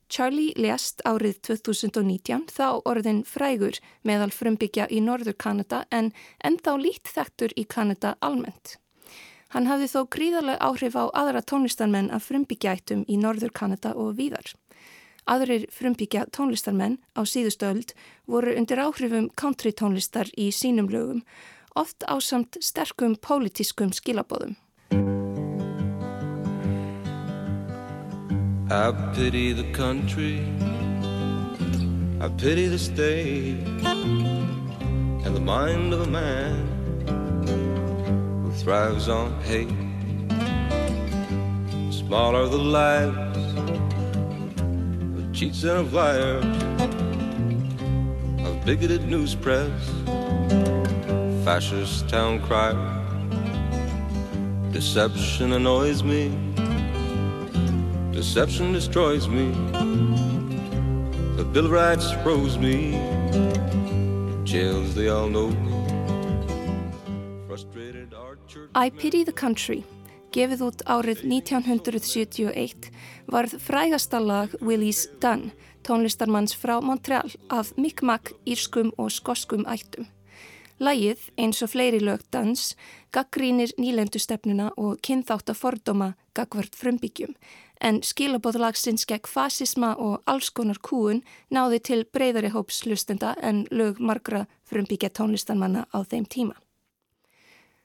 Charlie 0.09 0.53
lest 0.57 1.03
árið 1.09 1.41
2019 1.49 2.49
þá 2.53 2.81
orðin 2.85 3.23
frægur 3.27 3.81
meðal 4.05 4.31
frumbyggja 4.31 4.87
í 4.91 5.01
Norður 5.01 5.37
Kanada 5.39 5.85
en 5.91 6.13
ennþá 6.45 6.77
lít 6.81 7.11
þektur 7.11 7.55
í 7.57 7.65
Kanada 7.65 8.15
almennt. 8.21 8.77
Hann 9.55 9.69
hafði 9.71 9.87
þó 9.93 10.01
gríðarlega 10.11 10.67
áhrif 10.67 10.97
á 10.99 11.05
aðra 11.15 11.41
tónlistarmenn 11.47 12.11
af 12.11 12.27
frumbyggjaættum 12.27 13.05
í 13.07 13.19
Norður 13.23 13.55
Kanada 13.55 13.95
og 13.95 14.17
víðar. 14.19 14.51
Aðrir 15.31 15.69
frumbyggja 15.73 16.27
tónlistarmenn 16.35 16.99
á 17.17 17.23
síðustöld 17.25 17.95
voru 18.27 18.57
undir 18.59 18.83
áhrifum 18.83 19.31
country 19.39 19.73
tónlistar 19.73 20.29
í 20.37 20.51
sínum 20.53 20.91
lögum, 20.91 21.23
oft 21.75 22.05
á 22.05 22.19
samt 22.21 22.59
sterkum 22.61 23.17
pólitískum 23.17 23.95
skilabóðum. 23.95 24.59
I 28.71 28.93
pity 29.15 29.53
the 29.53 29.71
country, 29.73 30.41
I 32.19 32.29
pity 32.39 32.67
the 32.67 32.79
state, 32.79 33.61
and 33.85 35.37
the 35.37 35.41
mind 35.41 35.93
of 35.93 36.01
a 36.01 36.07
man 36.07 36.67
who 38.43 38.51
thrives 38.53 39.11
on 39.11 39.39
hate. 39.43 39.69
Small 41.93 42.35
are 42.35 42.49
the 42.49 42.57
lives 42.57 43.37
of 45.19 45.33
cheats 45.35 45.63
and 45.65 45.81
of 45.81 45.93
liars, 45.93 46.45
of 48.47 48.65
bigoted 48.65 49.07
news 49.07 49.35
press, 49.35 49.91
fascist 51.45 52.09
town 52.09 52.41
crier. 52.41 52.75
Deception 54.73 55.53
annoys 55.53 56.03
me 56.03 56.54
Deception 58.15 58.73
destroys 58.73 59.27
me. 59.27 59.51
The 61.37 61.45
Bill 61.53 61.67
of 61.67 61.73
Rights 61.73 62.13
froze 62.23 62.57
me. 62.59 62.93
Jails, 64.45 64.95
they 64.95 65.09
all 65.09 65.29
know. 65.29 65.51
Frustrated 67.49 68.15
archer. 68.15 68.71
I 68.77 68.91
Pity 68.91 69.25
the 69.25 69.33
Country, 69.33 69.83
gefið 70.31 70.63
út 70.63 70.85
árið 70.87 71.25
1971, 71.27 72.89
varð 73.27 73.59
frægasta 73.59 74.23
lag 74.23 74.55
Willie's 74.63 75.09
Done, 75.19 75.51
tónlistarmanns 75.83 76.55
frá 76.55 76.79
Montreal 76.79 77.35
af 77.51 77.75
Mi'kmaq, 77.75 78.31
írskum 78.47 78.95
og 78.97 79.11
skoskum 79.11 79.67
ættum. 79.67 80.07
Lægið, 80.79 81.19
eins 81.39 81.63
og 81.67 81.75
fleiri 81.75 81.99
lög 81.99 82.23
dans, 82.31 82.77
gaggrínir 83.11 83.75
nýlendustefnuna 83.75 84.71
og 84.79 85.03
kynþátt 85.03 85.51
að 85.51 85.61
fordóma 85.61 86.15
gagvart 86.35 86.75
frumbyggjum, 86.79 87.35
en 87.85 88.01
skilabóðlagsins 88.03 89.05
gegn 89.09 89.29
fasisma 89.29 89.93
og 90.01 90.23
alls 90.31 90.49
konar 90.57 90.81
kúun 90.81 91.23
náði 91.53 91.81
til 91.89 92.01
breyðari 92.17 92.51
hóps 92.55 92.83
hlustenda 92.87 93.35
en 93.43 93.67
lög 93.71 94.01
margra 94.01 94.47
frumbyggja 94.69 95.13
tónlistanmanna 95.19 95.85
á 95.93 95.99
þeim 96.03 96.25
tíma. 96.25 96.57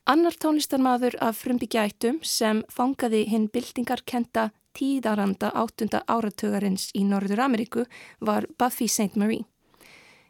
Annar 0.09 0.33
tónlistarmadur 0.41 1.19
af 1.21 1.43
frumbyggjaættum 1.43 2.23
sem 2.23 2.63
fangaði 2.71 3.25
hinn 3.29 3.49
bildingarkenta 3.53 4.49
tíðaranda 4.73 5.51
áttunda 5.53 6.01
áratugarins 6.07 6.89
í 6.95 7.03
Norður 7.05 7.43
Ameríku 7.45 7.85
var 8.19 8.47
Buffy 8.57 8.87
St. 8.87 9.15
Marie. 9.19 9.45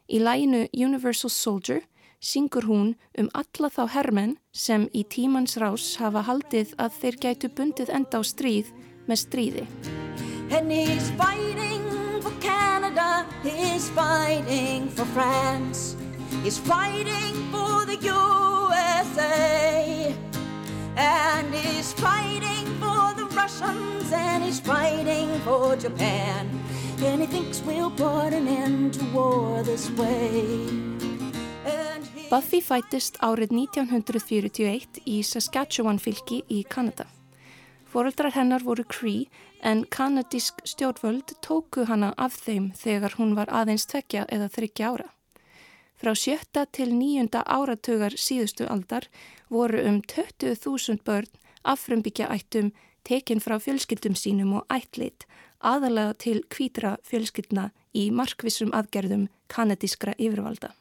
Í 0.09 0.19
læginu 0.19 0.65
Universal 0.73 1.29
Soldier 1.29 1.85
syngur 2.19 2.65
hún 2.67 2.95
um 3.17 3.29
alla 3.33 3.69
þá 3.69 3.83
hermenn 3.93 4.37
sem 4.51 4.87
í 4.91 5.05
tímans 5.05 5.55
rás 5.61 5.93
hafa 6.01 6.25
haldið 6.27 6.73
að 6.81 6.97
þeir 7.01 7.19
gætu 7.25 7.49
bundið 7.55 7.93
enda 7.95 8.19
á 8.19 8.23
stríð 8.25 8.73
með 9.09 9.23
stríði. 9.25 9.65
And 10.49 10.71
he's 10.71 11.09
fighting 11.17 11.85
for 12.21 12.33
Canada, 12.41 13.25
he's 13.43 13.89
fighting 13.89 14.89
for 14.89 15.05
France, 15.13 15.95
he's 16.43 16.57
fighting 16.57 17.35
for 17.51 17.85
the 17.85 17.97
USA 18.01 20.15
and 20.99 21.53
he's 21.53 21.93
fighting 21.93 22.65
for 22.79 23.13
the 23.15 23.25
Russians 23.35 24.11
and 24.11 24.43
he's 24.43 24.59
fighting 24.59 25.29
for 25.45 25.75
Japan 25.75 26.49
and 26.99 27.21
he 27.21 27.27
thinks 27.27 27.61
we'll 27.61 27.91
put 27.91 28.33
an 28.33 28.47
end 28.47 28.95
to 28.95 29.05
war 29.13 29.63
this 29.63 29.89
way 29.91 30.67
Buffy 32.29 32.59
fættist 32.61 33.15
árið 33.25 33.55
1941 33.57 34.99
í 35.09 35.23
Saskatchewan 35.25 35.97
fylki 35.97 36.43
í 36.45 36.61
Kanada. 36.61 37.07
Fóreldrar 37.89 38.35
hennar 38.35 38.61
voru 38.61 38.83
Cree 38.85 39.25
en 39.65 39.85
kanadísk 39.89 40.61
stjórnvöld 40.63 41.31
tóku 41.41 41.87
hana 41.89 42.11
af 42.17 42.35
þeim 42.37 42.67
þegar 42.77 43.15
hún 43.17 43.31
var 43.33 43.49
aðeins 43.49 43.87
tvekja 43.89 44.27
eða 44.29 44.49
þryggja 44.53 44.91
ára. 44.91 45.07
Frá 45.97 46.13
sjötta 46.13 46.67
til 46.69 46.91
nýjunda 46.93 47.41
áratugar 47.49 48.13
síðustu 48.13 48.67
aldar 48.69 49.09
voru 49.49 49.81
um 49.89 49.97
20.000 50.05 51.01
börn 51.01 51.33
affrumbyggja 51.63 52.29
ættum 52.29 52.69
tekin 53.03 53.41
frá 53.41 53.57
fjölskyldum 53.57 54.13
sínum 54.13 54.53
og 54.59 54.69
ætlit 54.69 55.25
aðalega 55.59 56.13
til 56.13 56.43
kvítra 56.45 56.95
fjölskyldna 57.09 57.71
í 57.97 58.11
markvissum 58.13 58.69
aðgerðum 58.69 59.27
kanadískra 59.49 60.13
yfirvalda. 60.19 60.75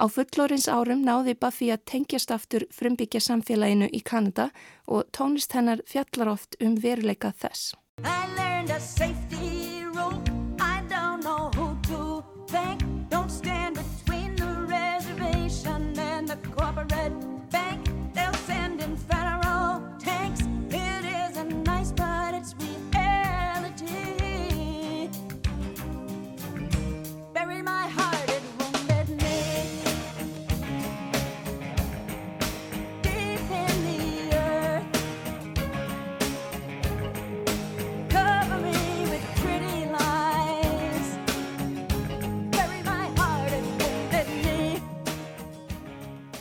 Á 0.00 0.08
fullorins 0.08 0.64
árum 0.72 1.02
náði 1.04 1.34
Buffy 1.36 1.66
að 1.74 1.82
tengjast 1.92 2.30
aftur 2.32 2.64
frumbyggja 2.72 3.20
samfélaginu 3.20 3.90
í 3.92 4.00
Kanada 4.00 4.48
og 4.88 5.10
tónlist 5.12 5.52
hennar 5.52 5.84
fjallar 5.84 6.32
oft 6.32 6.56
um 6.64 6.78
veruleika 6.80 7.34
þess. 7.36 7.76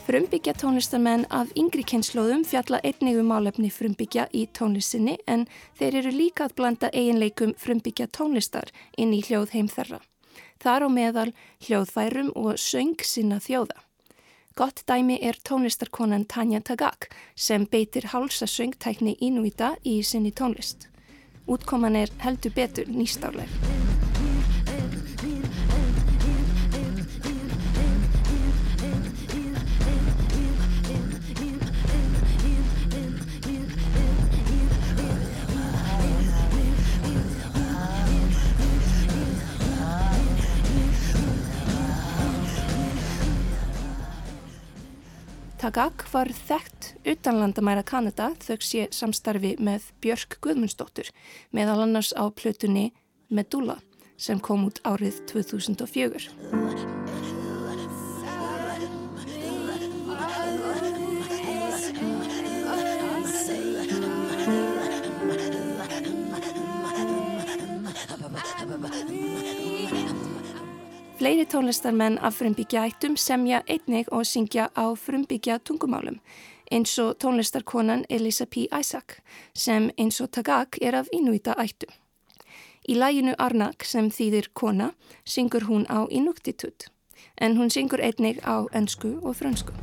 Frumbyggja 0.10 0.56
tónlistarmenn 0.58 1.28
af 1.30 1.52
yngri 1.54 1.84
kynnslóðum 1.86 2.41
fjalla 2.41 2.80
einnig 2.82 3.19
um 3.22 3.28
málefni 3.30 3.67
frumbyggja 3.69 4.24
í 4.34 4.48
tónlistinni 4.58 5.19
en 5.30 5.43
þeir 5.78 5.98
eru 6.00 6.13
líka 6.15 6.48
að 6.48 6.56
blanda 6.58 6.88
eiginleikum 6.89 7.52
frumbyggja 7.62 8.08
tónlistar 8.17 8.72
inn 8.98 9.13
í 9.13 9.19
hljóð 9.28 9.54
heim 9.54 9.69
þeirra. 9.69 10.00
Þar 10.65 10.88
á 10.88 10.89
meðal 10.95 11.28
hljóðfærum 11.67 12.32
og 12.34 12.58
söng 12.58 13.06
sinna 13.06 13.38
þjóða. 13.38 13.78
Gott 14.58 14.82
dæmi 14.89 15.19
er 15.22 15.38
tónlistarkonan 15.45 16.26
Tanja 16.26 16.63
Tagak 16.65 17.12
sem 17.36 17.69
beitir 17.69 18.10
hálsa 18.10 18.50
söngtækni 18.50 19.13
ínúita 19.22 19.76
í 19.86 20.00
sinni 20.02 20.34
tónlist. 20.34 20.89
Útkoman 21.45 22.02
er 22.02 22.10
heldur 22.26 22.58
betur 22.58 22.89
nýstárleg. 22.89 23.88
Tagak 45.60 46.06
var 46.13 46.30
þekkt 46.32 46.93
utanlandamæra 47.04 47.82
Kanada 47.84 48.30
þauks 48.39 48.69
ég 48.78 48.93
samstarfi 48.95 49.58
með 49.60 49.89
Björk 50.00 50.38
Guðmundsdóttur 50.45 51.12
meðal 51.52 51.82
annars 51.84 52.13
á 52.15 52.32
plötunni 52.32 52.93
Medulla 53.28 53.76
sem 54.15 54.39
kom 54.39 54.63
út 54.69 54.80
árið 54.88 55.19
2004. 55.28 56.98
Fleiri 71.19 71.45
tónlistarmenn 71.45 72.17
af 72.21 72.34
frumbyggja 72.34 72.86
ættum 72.88 73.17
semja 73.17 73.62
einnig 73.67 74.05
og 74.12 74.25
syngja 74.25 74.69
á 74.75 74.95
frumbyggja 74.95 75.58
tungumálum 75.69 76.19
eins 76.71 76.99
og 76.99 77.15
tónlistarkonan 77.23 78.05
Elisa 78.10 78.45
P. 78.45 78.55
Isaac 78.79 79.19
sem 79.53 79.89
eins 79.97 80.21
og 80.21 80.32
Tagak 80.32 80.77
er 80.82 80.95
af 80.95 81.08
Inuita 81.13 81.53
ættum. 81.60 81.91
Í 82.89 82.95
læginu 82.95 83.36
Arnak 83.38 83.84
sem 83.84 84.08
þýðir 84.10 84.47
kona 84.53 84.91
syngur 85.25 85.67
hún 85.67 85.86
á 85.91 86.08
Inuktitut 86.10 86.88
en 87.41 87.58
hún 87.58 87.69
syngur 87.69 87.99
einnig 87.99 88.39
á 88.47 88.63
ennsku 88.71 89.19
og 89.21 89.36
frönsku. 89.36 89.75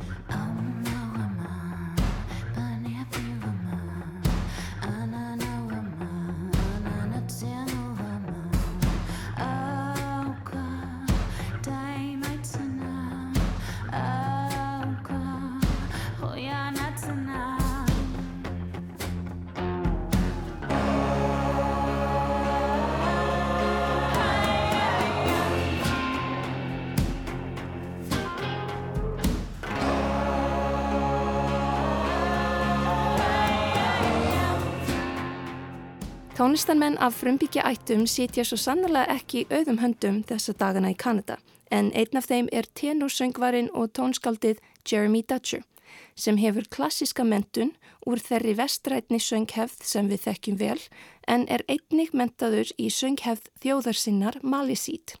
Tónlistanmenn 36.37 36.97
af 37.01 37.15
frumbyggja 37.17 37.63
ættum 37.65 38.03
sitja 38.05 38.43
svo 38.45 38.59
sannlega 38.61 39.07
ekki 39.09 39.39
auðum 39.49 39.79
höndum 39.81 40.19
þessa 40.29 40.53
dagana 40.59 40.91
í 40.93 40.97
Kanada 41.03 41.39
en 41.73 41.89
einn 41.97 42.19
af 42.19 42.27
þeim 42.29 42.51
er 42.53 42.67
tenorsöngvarinn 42.77 43.71
og 43.73 43.89
tónskaldið 43.97 44.61
Jeremy 44.85 45.23
Dutcher 45.25 45.63
sem 46.13 46.37
hefur 46.37 46.69
klassiska 46.69 47.25
mentun 47.25 47.73
úr 48.05 48.21
þerri 48.21 48.53
vestrætni 48.59 49.17
sönghefð 49.17 49.81
sem 49.81 50.13
við 50.13 50.27
þekkjum 50.27 50.59
vel 50.61 50.77
en 51.25 51.47
er 51.49 51.65
einnig 51.65 52.13
mentaður 52.13 52.69
í 52.77 52.91
sönghefð 52.93 53.49
þjóðarsinnar 53.65 54.37
Malisít. 54.43 55.17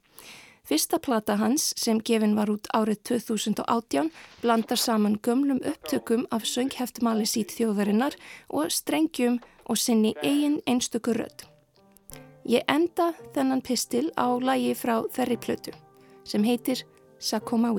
Fyrsta 0.67 0.99
plata 0.99 1.37
hans 1.39 1.69
sem 1.79 1.99
gefin 2.03 2.33
var 2.35 2.49
út 2.51 2.65
árið 2.75 2.99
2018 3.07 4.09
blandar 4.41 4.79
saman 4.81 5.15
gömlum 5.23 5.61
upptökum 5.63 6.25
af 6.35 6.43
sönghefð 6.43 6.99
Malisít 7.07 7.53
þjóðarinnar 7.55 8.17
og 8.51 8.73
strengjum 8.75 9.39
og 9.63 9.79
sinni 9.79 10.11
eigin 10.19 10.59
einstöku 10.67 11.15
rödd. 11.15 11.45
Ég 12.43 12.67
enda 12.67 13.13
þennan 13.35 13.63
pistil 13.63 14.11
á 14.19 14.27
lægi 14.35 14.75
frá 14.75 15.07
þerri 15.15 15.39
plötu 15.39 15.71
sem 16.27 16.43
heitir 16.43 16.83
Sakoma 17.19 17.71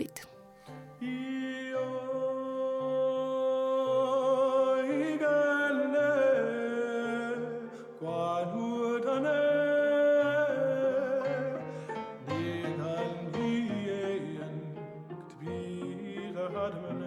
God 16.70 16.97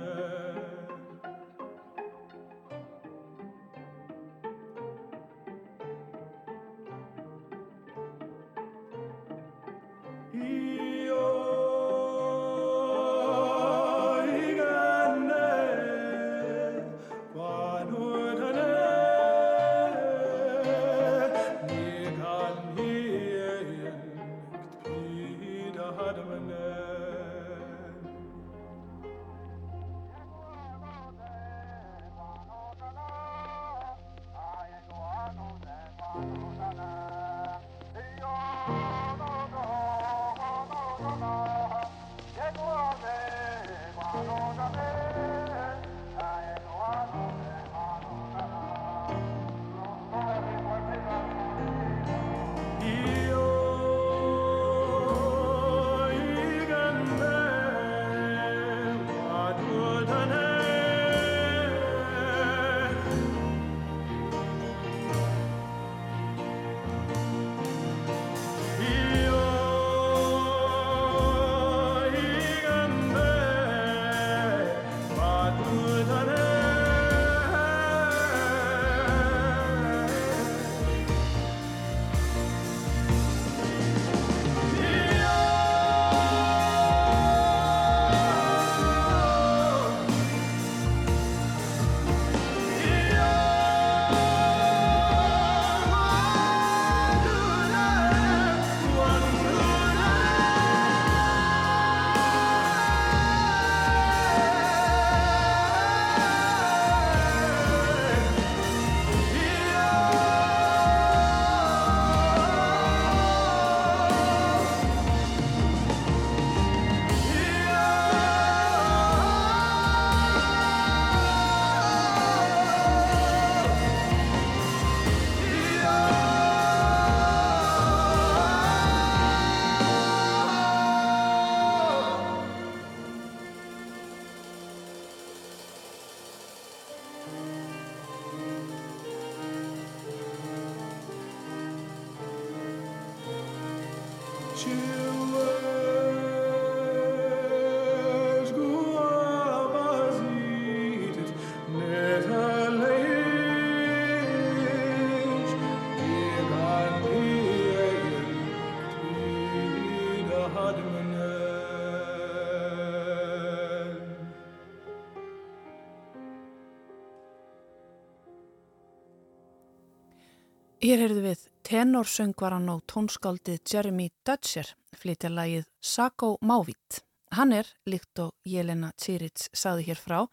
Hér 170.81 170.97
heyrðu 170.97 171.21
við 171.21 171.41
tenorsöngvaran 171.67 172.63
og 172.73 172.79
tónskáldið 172.89 173.59
Jeremy 173.69 174.07
Dutcher 174.25 174.71
flytja 174.97 175.29
lagið 175.29 175.67
Sako 175.77 176.31
Mávít. 176.41 177.03
Hann 177.37 177.53
er, 177.53 177.67
líkt 177.85 178.17
og 178.23 178.31
Jelena 178.49 178.89
Tsirits 178.97 179.51
saði 179.53 179.85
hér 179.91 180.01
frá, 180.01 180.23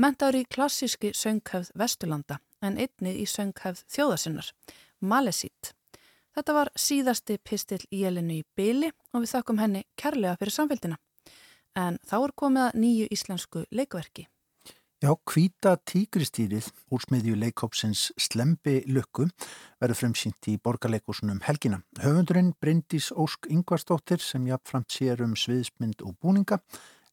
mentaður 0.00 0.38
í 0.40 0.46
klassíski 0.48 1.10
sönghefð 1.12 1.74
Vesturlanda 1.76 2.38
en 2.64 2.80
einnið 2.80 3.20
í 3.20 3.26
sönghefð 3.28 3.84
þjóðasinnar, 3.92 4.48
Malesít. 5.04 5.74
Þetta 6.32 6.56
var 6.56 6.72
síðasti 6.72 7.36
pistil 7.44 7.82
Jelenu 7.92 8.40
í 8.40 8.46
byli 8.56 8.88
og 9.12 9.26
við 9.26 9.34
þakkum 9.34 9.60
henni 9.60 9.84
kærlega 10.00 10.40
fyrir 10.40 10.56
samfélgina. 10.56 10.96
En 11.76 12.00
þá 12.08 12.16
er 12.22 12.36
komið 12.46 12.64
að 12.70 12.80
nýju 12.80 13.12
íslensku 13.12 13.68
leikverki. 13.68 14.24
Já, 14.98 15.12
kvíta 15.30 15.76
tígristýrið 15.86 16.72
úr 16.90 17.02
smiðju 17.04 17.36
leikópsins 17.38 18.08
Slembi 18.18 18.80
Lukku 18.90 19.28
verður 19.78 19.98
fremsýnt 20.00 20.48
í 20.50 20.56
borgarleikusunum 20.58 21.38
helgina. 21.46 21.78
Höfundurinn 22.02 22.50
Bryndís 22.58 23.12
Ósk 23.14 23.46
Ingvarsdóttir 23.46 24.18
sem 24.18 24.50
jafnframt 24.50 24.90
sér 24.90 25.22
um 25.22 25.38
sviðsmynd 25.38 26.02
og 26.02 26.18
búninga 26.18 26.58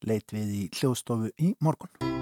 leit 0.02 0.34
við 0.34 0.60
í 0.64 0.68
hljóðstofu 0.74 1.30
í 1.38 1.54
morgun. 1.62 2.15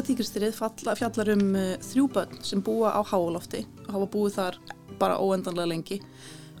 Hvítatíkristrið 0.00 0.54
fjallar 0.96 1.28
um 1.34 1.48
uh, 1.52 1.74
þrjú 1.84 2.06
börn 2.14 2.38
sem 2.46 2.62
búa 2.64 2.88
á 2.96 3.04
háalofti 3.04 3.66
og 3.82 3.90
hafa 3.92 4.06
búið 4.08 4.38
þar 4.38 4.56
bara 4.96 5.18
óendanlega 5.20 5.68
lengi 5.68 5.98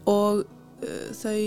og 0.04 0.42
uh, 0.44 1.06
þau 1.16 1.38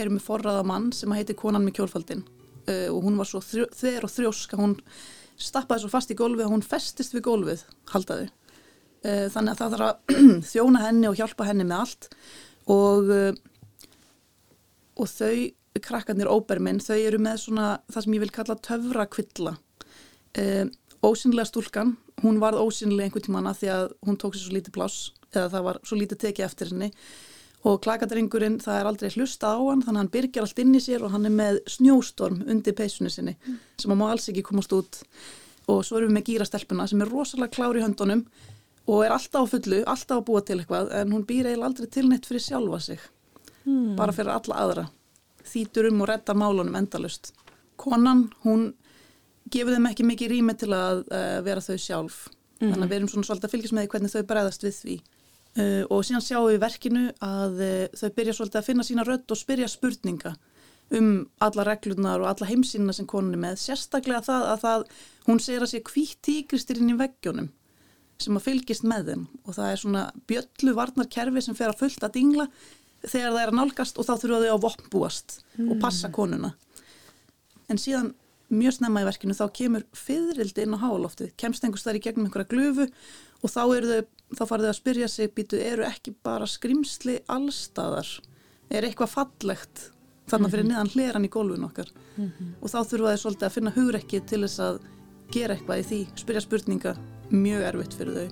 eru 0.00 0.14
með 0.14 0.24
forraða 0.24 0.62
mann 0.64 0.88
sem 0.96 1.12
heitir 1.12 1.36
konan 1.36 1.66
með 1.66 1.76
kjólfaldin 1.76 2.24
uh, 2.24 2.88
og 2.94 3.04
hún 3.04 3.20
var 3.20 3.28
svo 3.28 3.42
þver 3.44 4.08
og 4.08 4.14
þrjósk 4.14 4.56
að 4.56 4.64
hún 4.64 4.74
stappaði 5.36 5.84
svo 5.84 5.92
fast 5.92 6.14
í 6.14 6.16
gólfið 6.16 6.46
að 6.46 6.54
hún 6.54 6.64
festist 6.64 7.12
við 7.12 7.26
gólfið 7.28 7.68
haldaði. 7.92 8.30
Uh, 9.04 9.28
þannig 9.36 9.52
að 9.52 9.60
það 9.60 9.76
þarf 9.76 9.88
að 9.90 10.26
þjóna 10.54 10.84
henni 10.86 11.10
og 11.12 11.20
hjálpa 11.20 11.50
henni 11.50 11.68
með 11.68 11.82
allt 11.84 12.12
og, 12.72 13.16
og 14.96 15.12
þau, 15.12 15.36
krakkarnir 15.76 16.32
óberminn, 16.32 16.80
þau 16.80 16.96
eru 16.96 17.20
með 17.20 17.42
svona 17.44 17.74
það 17.92 18.06
sem 18.06 18.16
ég 18.16 18.24
vil 18.24 18.36
kalla 18.40 18.62
töfrakvilla. 18.64 19.58
Uh, 20.32 20.70
ósynlega 21.02 21.48
stúlkan, 21.48 21.96
hún 22.22 22.40
varð 22.42 22.62
ósynlega 22.62 23.08
einhvern 23.08 23.26
tíman 23.26 23.50
að 23.50 23.60
því 23.60 23.70
að 23.74 23.84
hún 24.06 24.18
tók 24.20 24.36
sér 24.36 24.46
svo 24.46 24.56
lítið 24.56 24.74
pláss 24.76 25.12
eða 25.32 25.50
það 25.54 25.68
var 25.68 25.78
svo 25.88 25.98
lítið 25.98 26.22
tekið 26.24 26.46
eftir 26.46 26.72
henni. 26.72 26.90
Og 27.62 27.78
klakadringurinn 27.82 28.58
það 28.62 28.78
er 28.80 28.88
aldrei 28.90 29.12
hlusta 29.14 29.52
á 29.54 29.58
hann 29.62 29.84
þannig 29.84 29.98
að 29.98 30.00
hann 30.00 30.12
byrjar 30.16 30.46
allt 30.46 30.62
inn 30.64 30.74
í 30.74 30.82
sér 30.82 31.04
og 31.06 31.12
hann 31.14 31.28
er 31.28 31.34
með 31.34 31.60
snjóstorm 31.70 32.40
undir 32.50 32.74
peysunni 32.74 33.12
sinni 33.12 33.36
mm. 33.38 33.60
sem 33.78 33.92
hann 33.92 34.00
má 34.00 34.08
alls 34.10 34.26
ekki 34.32 34.42
komast 34.48 34.74
út. 34.74 34.98
Og 35.70 35.84
svo 35.86 36.00
erum 36.00 36.10
við 36.10 36.16
með 36.18 36.26
gýrastelpuna 36.30 36.88
sem 36.90 37.04
er 37.04 37.12
rosalega 37.12 37.54
klári 37.54 37.78
í 37.78 37.84
höndunum 37.84 38.24
og 38.90 39.04
er 39.06 39.14
alltaf 39.14 39.46
á 39.46 39.52
fullu, 39.52 39.84
alltaf 39.86 40.18
að 40.18 40.26
búa 40.26 40.42
til 40.42 40.58
eitthvað 40.58 40.90
en 40.98 41.14
hún 41.14 41.22
býr 41.26 41.52
eiginlega 41.52 41.68
aldrei 41.70 41.92
til 41.94 42.08
neitt 42.10 42.26
fyrir 42.26 42.42
sjálfa 42.42 42.80
sig. 42.82 43.04
Mm. 43.64 43.94
bara 43.96 44.12
fyrir 44.12 44.34
alla 44.34 44.58
aðra. 44.58 44.84
Þýtur 45.46 45.90
um 45.90 46.02
og 46.02 46.10
reddar 46.10 46.38
málunum 46.38 46.76
endalust 46.78 47.32
konan, 47.78 48.28
hún 48.44 48.72
gefur 49.52 49.76
þeim 49.76 49.90
ekki 49.90 50.06
mikið 50.08 50.32
rými 50.32 50.54
til 50.58 50.70
að 50.76 51.02
uh, 51.08 51.40
vera 51.46 51.64
þau 51.64 51.76
sjálf. 51.78 52.22
Mm 52.26 52.68
-hmm. 52.68 52.72
þannig 52.72 52.86
að 52.86 52.92
við 52.92 52.98
erum 52.98 53.10
svona 53.12 53.28
svolítið 53.28 53.48
að 53.48 53.54
fylgjast 53.54 53.74
með 53.74 53.82
því 53.82 53.92
hvernig 53.92 54.12
þau 54.14 54.22
bregðast 54.30 54.64
við 54.64 54.74
því. 54.78 54.96
Uh, 55.52 55.82
og 55.92 56.04
síðan 56.06 56.24
sjáum 56.24 56.48
við 56.48 56.62
verkinu 56.62 57.04
að 57.20 57.58
uh, 57.60 57.86
þau 58.00 58.10
byrja 58.16 58.34
svolítið 58.36 58.60
að 58.60 58.68
finna 58.68 58.84
sína 58.88 59.04
rödd 59.04 59.34
og 59.34 59.40
spyrja 59.40 59.68
spurninga 59.68 60.36
um 60.92 61.26
alla 61.40 61.64
reglunar 61.64 62.20
og 62.20 62.28
alla 62.28 62.48
heimsýnina 62.48 62.92
sem 62.92 63.08
konunni 63.08 63.40
með. 63.40 63.58
Sérstaklega 63.60 64.22
það 64.26 64.46
að 64.50 64.62
það, 64.64 64.86
hún 65.26 65.40
segir 65.40 65.64
að 65.64 65.72
sé 65.72 65.82
hvítt 65.88 66.20
tíkristirinn 66.26 66.92
í 66.92 66.98
veggjónum 66.98 67.50
sem 68.22 68.38
að 68.38 68.46
fylgjast 68.46 68.86
með 68.86 69.10
þeim. 69.10 69.26
Og 69.46 69.56
það 69.56 69.70
er 69.70 69.82
svona 69.82 70.02
bjöllu 70.30 70.74
varnarkerfi 70.78 71.44
sem 71.44 71.58
fer 71.58 71.72
að 71.72 71.80
fullta 71.82 72.10
dingla. 72.12 72.48
Þegar 73.02 73.32
það 73.32 73.40
er 73.42 73.52
að 73.52 73.58
nálgast 73.58 73.98
og 73.98 74.06
þá 74.06 74.12
þurfa 74.14 74.42
þau 74.42 74.52
að 74.52 74.64
voppbúast 74.66 75.38
mm. 75.56 75.70
og 75.72 75.80
passa 75.82 76.12
konuna. 76.14 76.52
En 77.72 77.80
síðan 77.80 78.12
mjög 78.52 78.76
snemma 78.76 79.02
í 79.02 79.06
verkinu 79.08 79.36
þá 79.36 79.46
kemur 79.56 79.86
fyririldi 79.96 80.66
inn 80.66 80.76
á 80.76 80.82
háloftið, 80.82 81.32
kemst 81.40 81.64
einhvers 81.64 81.86
þar 81.86 81.98
í 81.98 82.02
gegnum 82.04 82.28
einhverja 82.28 82.50
glufu 82.52 82.86
og 83.42 83.50
þá, 83.50 83.62
þá 84.36 84.44
farið 84.44 84.66
þau 84.66 84.72
að 84.72 84.78
spyrja 84.78 85.08
sig, 85.08 85.32
býtu, 85.34 85.60
eru 85.60 85.86
ekki 85.88 86.14
bara 86.24 86.48
skrimsli 86.48 87.18
allstaðar 87.32 88.08
er 88.72 88.86
eitthvað 88.88 89.14
fallegt 89.16 89.88
þarna 90.30 90.52
fyrir 90.52 90.66
mhm. 90.66 90.72
niðan 90.72 90.92
hleran 90.94 91.26
í 91.28 91.32
gólfun 91.32 91.66
okkar? 91.68 91.90
Mm 92.16 92.28
-hmm. 92.28 92.54
og 92.60 92.70
þá 92.70 92.78
þurfa 92.92 93.16
þau 93.16 93.22
svolítið 93.24 93.48
að 93.48 93.56
finna 93.56 93.74
hugrekki 93.76 94.20
til 94.20 94.42
þess 94.44 94.60
að 94.60 94.80
gera 95.32 95.56
eitthvað 95.56 95.82
í 95.82 95.88
því, 95.90 96.00
spyrja 96.20 96.44
spurninga 96.44 96.96
mjög 97.30 97.68
erfitt 97.68 97.94
fyrir 97.96 98.14
þau. 98.20 98.30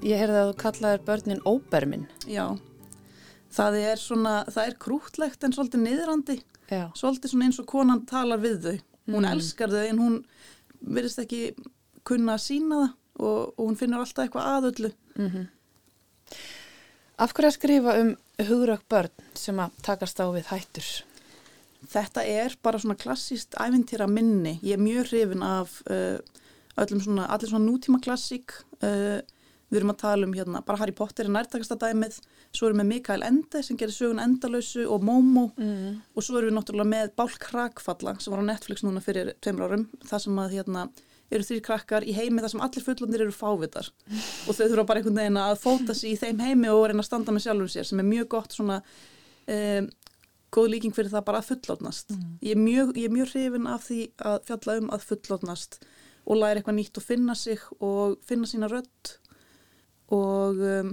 Ég 0.00 0.16
heyrði 0.16 0.40
að 0.40 0.50
þú 0.50 0.56
kallaðir 0.56 1.02
börnin 1.04 1.42
óberminn 1.44 2.06
Já 2.26 2.56
það 3.50 3.78
er 3.82 4.00
svona, 4.00 4.36
það 4.50 4.70
er 4.70 4.78
krútlegt 4.84 5.44
en 5.44 5.56
svolítið 5.56 5.84
niðrandi 5.86 6.38
Já. 6.70 6.86
svolítið 6.94 7.34
svona 7.34 7.48
eins 7.48 7.60
og 7.62 7.68
konan 7.70 8.06
talar 8.06 8.40
við 8.42 8.58
þau 8.64 8.76
hún 9.10 9.24
mm. 9.24 9.30
elskar 9.32 9.72
þau 9.72 9.84
en 9.84 10.02
hún 10.04 10.18
verðist 10.80 11.22
ekki 11.22 11.54
kunna 12.06 12.38
að 12.38 12.44
sína 12.46 12.82
það 12.82 12.96
og, 13.20 13.40
og 13.58 13.64
hún 13.66 13.76
finnur 13.76 14.04
alltaf 14.04 14.24
eitthvað 14.24 14.50
aðöllu 14.56 14.92
mm 15.16 15.28
-hmm. 15.28 15.48
Af 17.20 17.34
hverju 17.36 17.48
að 17.50 17.56
skrifa 17.58 17.94
um 18.00 18.16
hugrak 18.48 18.84
börn 18.88 19.24
sem 19.36 19.58
að 19.60 19.70
takast 19.84 20.20
á 20.24 20.26
við 20.32 20.46
hættur? 20.48 20.88
Þetta 21.90 22.24
er 22.24 22.56
bara 22.62 22.78
svona 22.78 22.96
klassíst 22.96 23.56
æfintýra 23.60 24.06
minni, 24.08 24.58
ég 24.62 24.78
er 24.78 24.80
mjög 24.80 25.10
hrifin 25.10 25.42
af 25.42 25.82
uh, 25.90 26.16
öllum 26.80 27.02
svona, 27.04 27.26
allir 27.26 27.48
svona 27.48 27.68
nútíma 27.68 28.00
klassík 28.00 28.52
uh, 28.84 29.20
við 29.70 29.80
erum 29.80 29.92
að 29.94 30.00
tala 30.02 30.26
um 30.26 30.32
hérna, 30.34 30.62
bara 30.66 30.80
Harry 30.80 30.94
Potter 30.96 31.28
er 31.28 31.34
nærtakasta 31.34 31.78
dæmið, 31.78 32.18
svo 32.54 32.68
erum 32.68 32.82
við 32.82 32.88
Mikael 32.90 33.22
Ende 33.26 33.62
sem 33.62 33.78
gerir 33.78 33.94
sögun 33.94 34.22
Endalösu 34.22 34.86
og 34.90 35.04
Momo. 35.06 35.50
Mm. 35.60 36.00
og 36.14 36.26
svo 36.26 36.40
erum 36.40 36.50
við 36.50 36.58
náttúrulega 36.58 36.92
með 36.94 37.14
Bálk 37.18 37.38
Krakfalla 37.44 38.16
sem 38.18 38.34
var 38.34 38.42
á 38.42 38.50
Netflix 38.50 38.84
núna 38.86 39.02
fyrir 39.04 39.32
tveimur 39.40 39.70
árum, 39.70 39.86
það 40.10 40.26
sem 40.26 40.42
að 40.42 40.58
hérna, 40.58 40.88
eru 41.30 41.46
þrjir 41.46 41.62
krakkar 41.62 42.06
í 42.06 42.14
heimi 42.16 42.42
þar 42.42 42.54
sem 42.54 42.64
allir 42.66 42.84
fullandir 42.84 43.24
eru 43.24 43.34
fávitar. 43.34 43.92
Og 44.48 44.56
þau 44.56 44.66
þurfa 44.66 44.86
bara 44.88 45.02
einhvern 45.02 45.22
veginn 45.22 45.40
að 45.40 45.56
fóta 45.62 45.94
sér 45.94 46.12
í 46.12 46.18
þeim 46.18 46.42
heimi 46.42 46.72
og 46.74 46.88
reyna 46.90 47.04
að 47.04 47.10
standa 47.12 47.34
með 47.34 47.46
sjálfur 47.46 47.70
sér 47.70 47.86
sem 47.86 48.02
er 48.02 48.08
mjög 48.08 48.30
gott 48.34 48.56
svona 48.56 48.80
um, 49.46 49.90
góð 50.50 50.72
líking 50.74 50.94
fyrir 50.94 51.12
það 51.12 51.26
bara 51.28 51.40
að 51.40 51.52
fullotnast 51.52 52.14
mm. 52.14 52.28
ég, 52.42 52.56
er 52.56 52.60
mjög, 52.60 52.92
ég 52.98 53.08
er 53.08 53.14
mjög 53.14 53.32
hrifin 53.34 53.70
af 53.70 53.86
því 53.86 54.00
að 54.30 54.38
fjalla 54.48 54.76
um 54.80 54.92
að 54.96 55.06
fullotnast 55.06 55.78
og 56.26 56.40
læra 56.40 56.60
eitthvað 56.60 56.78
nýtt 56.78 57.00
og 57.00 57.06
finna 57.06 57.36
sig 57.38 57.62
og 57.78 58.18
finna 58.26 58.50
sína 58.50 58.70
rödd 58.70 59.14
og 60.10 60.60
um, 60.66 60.92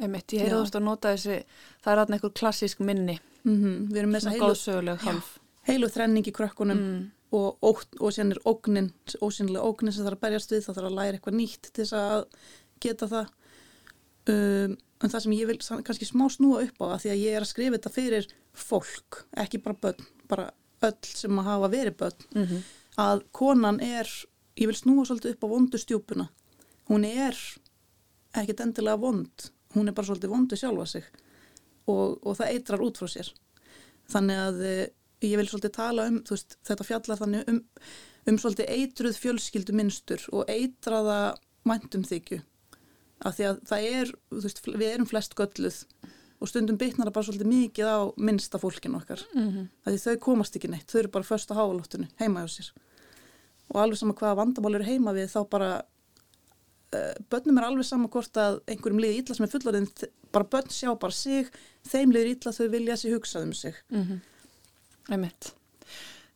Einmitt, 0.00 0.32
ég 0.32 0.46
heyrðast 0.46 0.76
að 0.78 0.84
nota 0.86 1.12
þessi 1.12 1.42
það 1.84 1.92
er 1.92 2.00
aðeins 2.00 2.16
einhver 2.16 2.32
klassísk 2.40 2.78
minni. 2.80 3.18
Mm 3.44 3.56
-hmm, 3.56 3.74
við 3.90 3.98
erum 4.00 4.14
með 4.14 4.26
þess 4.26 4.68
að 4.70 5.04
heilu, 5.04 5.22
heilu 5.68 5.90
þrenning 5.92 6.28
í 6.28 6.32
krökkunum 6.36 6.78
mm. 6.80 7.02
og, 7.36 7.58
og, 7.60 7.82
og 8.00 8.14
sérn 8.16 8.32
er 8.32 8.40
ógnin 8.48 8.92
ósynlega 9.20 9.64
ógnin 9.64 9.92
sem 9.92 10.04
það 10.04 10.10
er 10.10 10.16
að 10.16 10.24
berjast 10.24 10.52
við 10.52 10.64
það 10.64 10.78
þarf 10.78 10.88
að 10.90 10.96
læra 10.96 11.18
eitthvað 11.18 11.36
nýtt 11.36 11.68
til 11.68 11.84
þess 11.84 11.92
að 12.00 12.24
geta 12.80 13.10
það. 13.12 13.26
Um, 14.30 14.76
en 15.00 15.12
það 15.12 15.22
sem 15.24 15.36
ég 15.36 15.46
vil 15.48 15.58
kannski 15.60 16.08
smá 16.08 16.26
snúa 16.32 16.64
upp 16.64 16.80
á 16.84 16.86
að 16.88 17.00
því 17.04 17.10
að 17.12 17.22
ég 17.24 17.36
er 17.36 17.44
að 17.44 17.52
skrifa 17.52 17.76
þetta 17.76 17.94
fyrir 17.96 18.32
fólk, 18.52 19.24
ekki 19.36 19.62
bara 19.64 19.80
börn 19.84 20.10
bara 20.28 20.50
öll 20.80 21.08
sem 21.08 21.40
að 21.40 21.48
hafa 21.48 21.72
verið 21.72 21.96
börn 21.96 22.28
mm 22.34 22.44
-hmm. 22.44 22.60
að 22.96 23.24
konan 23.32 23.80
er 23.80 24.08
ég 24.56 24.66
vil 24.66 24.76
snúa 24.76 25.04
svolítið 25.04 25.32
upp 25.34 25.44
á 25.44 25.52
vondu 25.52 25.78
stjúpuna. 25.78 26.28
Hún 26.88 27.04
er 27.04 27.36
ekkert 28.34 28.60
endilega 28.60 29.00
vond 29.00 29.50
hún 29.74 29.88
er 29.88 29.94
bara 29.94 30.06
svolítið 30.06 30.32
vondu 30.34 30.56
sjálfa 30.56 30.86
sig 30.86 31.04
og, 31.86 32.18
og 32.26 32.36
það 32.38 32.50
eitrar 32.54 32.84
út 32.84 32.98
frá 32.98 33.08
sér 33.10 33.32
þannig 34.10 34.42
að 34.46 34.64
eh, 34.66 34.86
ég 35.26 35.40
vil 35.40 35.48
svolítið 35.48 35.74
tala 35.76 36.06
um, 36.10 36.20
veist, 36.28 36.56
þetta 36.66 36.86
fjallar 36.86 37.20
þannig 37.20 37.50
um, 37.50 37.60
um 38.30 38.38
svolítið 38.40 38.72
eitruð 38.76 39.18
fjölskyldu 39.20 39.76
minnstur 39.76 40.24
og 40.32 40.48
eitraða 40.50 41.20
mæntum 41.68 42.04
þykju. 42.08 42.40
Af 43.28 43.36
því 43.36 43.48
að 43.50 43.60
það 43.68 43.88
er, 43.90 44.12
veist, 44.32 44.62
við 44.64 44.88
erum 44.88 45.08
flest 45.08 45.36
gölluð 45.36 45.82
og 46.40 46.48
stundum 46.48 46.78
bitnar 46.80 47.10
það 47.10 47.16
bara 47.18 47.28
svolítið 47.28 47.50
mikið 47.50 47.90
á 47.92 48.00
minnsta 48.16 48.60
fólkinu 48.60 48.96
okkar. 48.96 49.20
Mm 49.34 49.48
-hmm. 49.50 49.66
Því 49.84 49.98
þau 50.04 50.16
komast 50.24 50.56
ekki 50.56 50.70
neitt, 50.72 50.88
þau 50.88 51.00
eru 51.00 51.08
bara 51.08 51.24
först 51.24 51.50
á 51.52 51.58
háaloftinu, 51.58 52.08
heima 52.16 52.40
hjá 52.40 52.48
sér. 52.48 52.70
Og 53.68 53.80
alveg 53.80 53.98
sama 53.98 54.14
hvaða 54.14 54.36
vandamál 54.36 54.74
eru 54.74 54.84
heima 54.84 55.12
við, 55.12 55.28
þá 55.28 55.48
bara, 55.50 55.82
börnum 57.30 57.58
er 57.60 57.66
alveg 57.68 57.86
sama 57.86 58.08
hvort 58.10 58.40
að 58.40 58.60
einhverjum 58.66 59.00
liði 59.02 59.22
illa 59.22 59.36
sem 59.36 59.46
er 59.46 59.52
fullorðin, 59.52 59.88
bara 60.34 60.48
börn 60.50 60.72
sjá 60.74 60.90
bara 60.98 61.14
sig, 61.14 61.50
þeim 61.86 62.14
liður 62.14 62.32
illa 62.34 62.52
þau 62.56 62.68
vilja 62.72 62.96
sér 62.98 63.16
hugsað 63.16 63.46
um 63.46 63.52
sig. 63.54 63.74
Mm 63.90 64.04
-hmm. 64.04 64.20
Einmitt. 65.10 65.52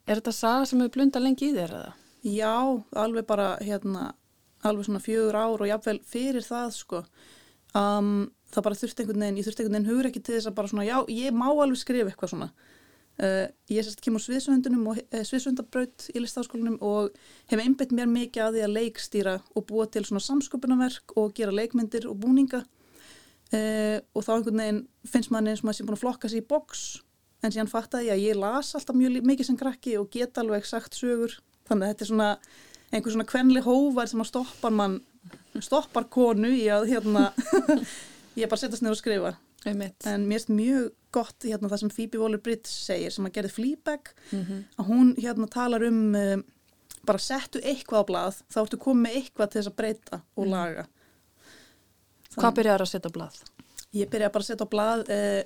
Er 0.07 0.21
þetta 0.21 0.33
saga 0.33 0.67
sem 0.67 0.81
hefur 0.81 0.95
blunda 0.99 1.21
lengi 1.23 1.51
í 1.51 1.55
þér 1.57 1.75
eða? 1.79 1.93
Já, 2.25 2.83
alveg 2.93 3.27
bara 3.27 3.57
hérna, 3.61 4.15
alveg 4.63 4.85
svona 4.85 5.01
fjögur 5.01 5.37
ár 5.37 5.61
og 5.61 5.69
jáfnvel 5.69 6.01
fyrir 6.07 6.45
það 6.45 6.71
sko. 6.73 7.05
Um, 7.75 8.31
það 8.53 8.63
bara 8.63 8.75
þurfti 8.75 9.03
einhvern 9.03 9.21
veginn, 9.21 9.39
ég 9.39 9.47
þurfti 9.47 9.63
einhvern 9.65 9.77
veginn 9.79 9.91
hugur 9.91 10.07
ekki 10.07 10.23
til 10.23 10.35
þess 10.37 10.51
að 10.51 10.55
bara 10.55 10.69
svona, 10.69 10.87
já, 10.87 10.97
ég 11.09 11.33
má 11.33 11.49
alveg 11.51 11.79
skrifa 11.81 12.11
eitthvað 12.11 12.31
svona. 12.31 12.51
Uh, 13.15 13.47
ég 13.71 13.85
sérst 13.87 14.01
kemur 14.03 14.19
sviðsöndunum 14.19 14.89
og 14.91 14.99
uh, 14.99 15.21
sviðsöndabraut 15.23 16.09
í 16.11 16.19
listafaskólanum 16.19 16.81
og 16.83 17.13
hef 17.47 17.61
einbætt 17.63 17.93
mér 17.95 18.09
mikið 18.11 18.43
að 18.43 18.57
því 18.57 18.65
að 18.67 18.73
leikstýra 18.75 19.35
og 19.55 19.67
búa 19.69 19.87
til 19.87 20.03
svona 20.09 20.23
samsköpunarverk 20.25 21.15
og 21.23 21.31
gera 21.37 21.55
leikmyndir 21.55 22.09
og 22.11 22.19
búninga. 22.25 22.65
Uh, 23.55 24.03
og 24.19 24.27
þá 24.27 24.33
einhvern 24.35 24.63
veginn 24.65 24.83
finnst 25.07 25.31
maður 25.31 25.53
eins 25.53 25.63
og 25.63 25.69
maður 25.69 25.79
sem 25.79 25.87
búin 25.87 25.99
að 26.01 26.03
flokka 26.03 26.31
sér 26.33 26.43
í 26.43 26.49
boks 26.51 26.85
en 27.45 27.55
síðan 27.55 27.71
fattaði 27.71 28.09
ég 28.09 28.17
að 28.17 28.25
ég 28.25 28.41
las 28.41 28.75
alltaf 28.75 28.99
mjög 28.99 29.27
mikið 29.31 29.51
sem 29.51 29.59
krakki 29.61 29.99
og 30.01 30.11
get 30.11 30.41
alveg 30.41 30.67
sagt 30.67 30.99
sögur. 30.99 31.37
Þannig 31.69 31.87
að 31.87 31.93
þetta 31.93 32.05
er 32.05 32.11
svona 32.11 32.31
einhver 32.91 33.15
svona 33.15 33.29
kvenli 33.29 33.63
hóvar 33.63 34.11
sem 34.11 34.23
að 34.25 34.31
stoppar 34.33 34.75
mann 34.75 34.99
stoppar 35.63 36.09
konu 36.11 36.51
í 36.51 36.67
að 36.73 36.89
hérna 36.91 37.29
ég 38.37 38.51
bara 38.51 38.61
setjast 38.61 38.83
niður 38.85 38.97
og 38.97 39.01
skrifa 39.01 39.35
Einmitt. 39.65 40.07
en 40.07 40.27
mér 40.29 40.41
finnst 40.41 40.53
mjög 40.53 40.91
gott 41.15 41.47
hérna 41.47 41.71
það 41.71 41.83
sem 41.83 41.93
Phoebe 41.95 42.21
Waller-Bridge 42.21 42.71
segir 42.71 43.15
sem 43.15 43.29
að 43.29 43.37
gerði 43.39 43.53
Fleabag 43.55 44.11
mm 44.31 44.43
-hmm. 44.43 44.65
að 44.79 44.89
hún 44.91 45.15
hérna 45.17 45.49
talar 45.51 45.83
um 45.87 46.15
uh, 46.15 46.39
bara 47.07 47.19
settu 47.19 47.61
eitthvað 47.63 48.03
á 48.03 48.09
blað 48.11 48.43
þá 48.53 48.61
ertu 48.63 48.79
komið 48.81 49.17
eitthvað 49.19 49.51
til 49.51 49.61
þess 49.61 49.73
að 49.73 49.79
breyta 49.81 50.21
og 50.37 50.47
laga 50.47 50.87
Þann... 52.35 52.43
Hvað 52.43 52.55
byrjar 52.55 52.83
að 52.83 52.91
setja 52.91 53.11
á 53.11 53.17
blað? 53.17 53.37
Ég 53.95 54.11
byrja 54.11 54.31
bara 54.35 54.43
að 54.43 54.47
setja 54.47 54.67
á 54.67 54.73
blað 54.75 55.01
uh, 55.09 55.43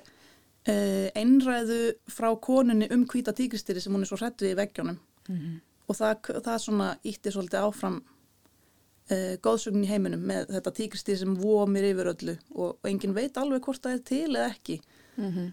uh, 0.73 1.07
einræðu 1.15 1.81
frá 2.07 2.29
konunni 2.41 2.87
um 2.91 3.05
hvita 3.05 3.33
tíkristýri 3.33 3.81
sem 3.81 3.93
hún 3.93 4.01
er 4.01 4.09
svo 4.09 4.17
hrættu 4.17 4.49
í 4.49 4.55
veggjónum 4.57 4.97
mm 5.27 5.35
-hmm. 5.35 5.59
og 5.87 5.95
það, 5.95 6.41
það 6.43 6.57
svona 6.57 6.97
ítti 7.03 7.31
svolítið 7.31 7.67
áfram 7.67 8.03
uh, 9.11 9.35
góðsögn 9.43 9.85
í 9.85 9.89
heiminum 9.89 10.25
með 10.29 10.49
þetta 10.55 10.75
tíkristýri 10.81 11.21
sem 11.21 11.37
vomir 11.39 11.87
yfir 11.91 12.11
öllu 12.13 12.35
og, 12.55 12.77
engin 12.87 13.15
veit 13.17 13.37
alveg 13.37 13.65
hvort 13.65 13.83
það 13.83 13.95
er 13.95 14.03
til 14.11 14.27
eða 14.35 14.49
ekki 14.49 14.81
mm 15.15 15.31
-hmm. 15.31 15.49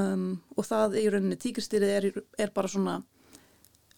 um, 0.00 0.26
og 0.56 0.68
það 0.68 0.98
í 1.00 1.06
rauninni 1.10 1.36
tíkristýri 1.36 1.94
er, 1.96 2.10
er 2.38 2.50
bara 2.54 2.68
svona 2.68 3.02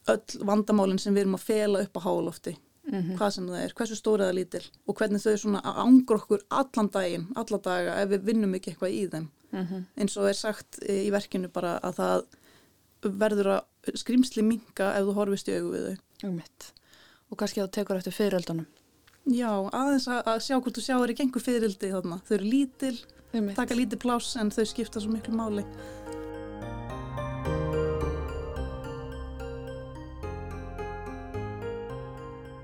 öll 0.09 0.45
vandamálinn 0.45 0.99
sem 0.99 1.15
við 1.15 1.25
erum 1.25 1.39
að 1.39 1.49
fela 1.49 1.83
upp 1.83 1.97
á 1.97 2.07
hálofti 2.07 2.57
mm 2.93 3.01
-hmm. 3.01 3.17
hvað 3.19 3.31
sem 3.31 3.49
það 3.49 3.65
er, 3.65 3.75
hversu 3.75 3.97
stóra 3.97 4.25
eða 4.25 4.39
lítil 4.39 4.65
og 4.87 4.97
hvernig 4.97 5.23
þau 5.23 5.37
svona 5.37 5.61
ángur 5.61 6.17
okkur 6.17 6.41
allan 6.51 6.91
daginn, 6.91 7.27
alla 7.35 7.59
daga 7.59 8.03
ef 8.03 8.09
við 8.09 8.25
vinnum 8.25 8.55
ekki 8.55 8.71
eitthvað 8.71 8.91
í 8.91 9.09
þeim 9.11 9.29
mm 9.53 9.67
-hmm. 9.67 9.85
eins 9.97 10.17
og 10.17 10.29
er 10.29 10.35
sagt 10.35 10.79
í 10.89 11.11
verkinu 11.11 11.49
bara 11.49 11.79
að 11.79 11.95
það 11.95 12.25
verður 13.03 13.47
að 13.47 13.63
skrimsli 13.95 14.43
minga 14.43 14.95
ef 14.97 15.05
þú 15.07 15.15
horfist 15.15 15.49
í 15.49 15.57
augu 15.57 15.71
við 15.73 15.85
þau 15.87 16.29
um 16.29 16.43
og 17.31 17.39
kannski 17.39 17.61
að 17.61 17.69
þú 17.69 17.73
tekur 17.73 17.97
eftir 17.97 18.13
fyriröldunum 18.13 18.67
Já, 19.25 19.49
aðeins 19.73 20.05
að, 20.13 20.19
að 20.29 20.41
sjá 20.45 20.57
hvort 20.59 20.77
þú 20.77 20.83
sjáur 20.85 21.11
ekki 21.13 21.25
einhver 21.25 21.43
fyririldi 21.45 21.89
þarna. 21.95 22.19
Þau 22.29 22.35
eru 22.37 22.49
lítil, 22.51 22.97
taka 23.57 23.77
lítið 23.79 24.03
pláss 24.03 24.37
en 24.37 24.51
þau 24.53 24.65
skipta 24.69 25.01
svo 25.01 25.15
miklu 25.15 25.33
máli. 25.39 25.65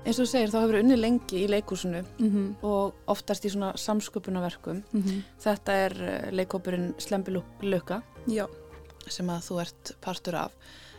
Eins 0.01 0.19
og 0.19 0.25
þú 0.25 0.29
segir, 0.29 0.51
þá 0.51 0.59
hefur 0.59 0.77
unni 0.81 0.99
lengi 0.99 1.41
í 1.45 1.49
leikúsinu 1.49 2.03
mm 2.03 2.29
-hmm. 2.29 2.47
og 2.67 2.93
oftast 3.07 3.45
í 3.45 3.49
svona 3.49 3.73
samsköpunarverkum. 3.77 4.83
Mm 4.91 5.01
-hmm. 5.01 5.21
Þetta 5.39 5.71
er 5.73 5.93
eh, 6.01 6.31
leikópurinn 6.31 6.93
Slembilöka 6.97 8.01
sem 9.07 9.27
að 9.29 9.41
þú 9.41 9.61
ert 9.61 9.95
partur 10.01 10.35
af. 10.35 10.51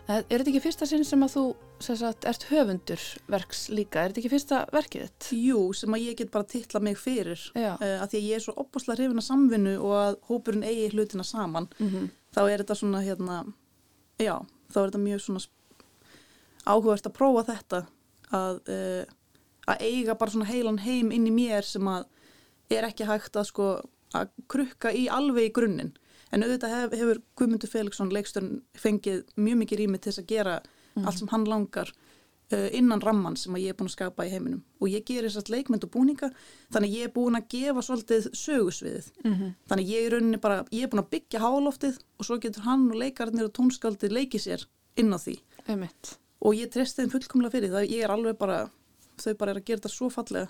Eh, 0.09 0.17
er 0.17 0.39
þetta 0.39 0.51
ekki 0.51 0.61
fyrsta 0.61 0.87
sinn 0.87 1.05
sem 1.05 1.23
að 1.23 1.35
þú 1.37 1.55
sagt, 1.83 2.27
ert 2.29 2.47
höfundur 2.51 3.03
verks 3.31 3.67
líka? 3.73 4.03
Er 4.03 4.13
þetta 4.13 4.23
ekki 4.23 4.33
fyrsta 4.33 4.59
verkið 4.75 5.07
þitt? 5.07 5.29
Jú, 5.39 5.61
sem 5.77 5.97
að 5.97 6.05
ég 6.07 6.19
get 6.19 6.33
bara 6.35 6.49
tilla 6.49 6.83
mig 6.85 6.99
fyrir 7.01 7.41
uh, 7.57 7.77
að 7.79 8.13
því 8.13 8.21
að 8.21 8.29
ég 8.29 8.39
er 8.39 8.45
svo 8.45 8.55
opbúslega 8.63 8.99
hrifin 8.99 9.23
að 9.23 9.29
samvinnu 9.29 9.75
og 9.81 9.95
að 9.99 10.19
hópurinn 10.29 10.67
eigi 10.67 10.91
hlutina 10.95 11.27
saman. 11.27 11.69
Mm 11.79 11.89
-hmm. 11.89 12.11
Þá 12.35 12.43
er 12.43 12.63
þetta 12.63 12.75
svona, 12.81 13.03
hérna, 13.03 13.39
já, 14.19 14.37
þá 14.73 14.79
er 14.81 14.87
þetta 14.91 15.03
mjög 15.07 15.21
svona 15.21 15.41
áhugavert 16.65 17.07
að 17.07 17.19
prófa 17.19 17.43
þetta 17.53 17.87
að, 18.31 18.61
uh, 18.69 19.05
að 19.67 19.77
eiga 19.81 20.15
bara 20.15 20.31
svona 20.31 20.51
heilan 20.51 20.79
heim 20.79 21.13
inn 21.13 21.27
í 21.27 21.35
mér 21.35 21.63
sem 21.63 21.89
að 21.89 22.05
er 22.71 22.85
ekki 22.85 23.05
hægt 23.05 23.37
að 23.37 23.49
sko 23.51 23.81
að 24.17 24.31
krukka 24.49 24.93
í 24.93 25.09
alveg 25.09 25.51
í 25.51 25.53
grunninn 25.57 25.93
en 26.33 26.45
auðvitað 26.45 26.75
hef, 26.75 26.95
hefur 27.01 27.21
Guðmundur 27.37 27.71
Felixson 27.71 28.13
leikstörn 28.13 28.63
fengið 28.79 29.25
mjög 29.37 29.61
mikið 29.63 29.83
rými 29.83 30.01
til 30.01 30.13
þess 30.13 30.23
að 30.23 30.31
gera 30.33 30.55
mm. 30.95 31.07
allt 31.07 31.19
sem 31.19 31.31
hann 31.33 31.47
langar 31.49 31.93
uh, 32.53 32.69
innan 32.77 33.03
ramman 33.03 33.37
sem 33.37 33.57
ég 33.61 33.73
er 33.73 33.79
búin 33.79 33.91
að 33.91 33.97
skapa 33.97 34.27
í 34.27 34.33
heiminum. 34.33 34.63
Og 34.81 34.93
ég 34.93 35.05
gerir 35.09 35.31
þess 35.31 35.45
að 35.45 35.53
leikmynd 35.57 35.87
og 35.87 35.93
búninga 35.95 36.31
þannig 36.75 36.97
ég 36.99 37.09
er 37.09 37.15
búin 37.15 37.39
að 37.39 37.49
gefa 37.55 37.85
svolítið 37.87 38.31
sögusviðið. 38.37 39.11
Mm 39.25 39.35
-hmm. 39.35 39.55
þannig 39.69 39.93
ég 39.93 40.07
er 40.07 40.17
rauninni 40.17 40.41
bara 40.41 40.65
ég 40.71 40.83
er 40.83 40.93
búin 40.93 41.05
að 41.05 41.13
byggja 41.17 41.41
háloftið 41.41 41.99
og 42.19 42.25
svo 42.25 42.39
getur 42.39 42.67
hann 42.69 42.91
og 42.91 42.97
leikarnir 42.97 43.49
og 43.49 43.53
tónskaldið 43.59 44.17
leikið 44.19 44.41
sér 44.41 44.67
inn 44.97 45.13
á 45.13 45.19
því. 45.19 45.39
Emitt. 45.67 46.19
og 46.43 46.55
ég 46.59 46.71
treysti 46.71 47.03
þeim 47.03 47.11
fullkomlega 47.11 47.55
fyrir 47.55 47.71
það. 47.71 47.91
Ég 47.91 48.03
er 48.03 48.11
alveg 48.11 48.39
bara, 48.39 48.71
þau 49.17 49.35
bara 49.39 49.51
er 49.53 49.61
að 49.61 49.65
gera 49.65 49.79
þetta 49.79 49.89
svo 49.95 50.09
fallega. 50.11 50.49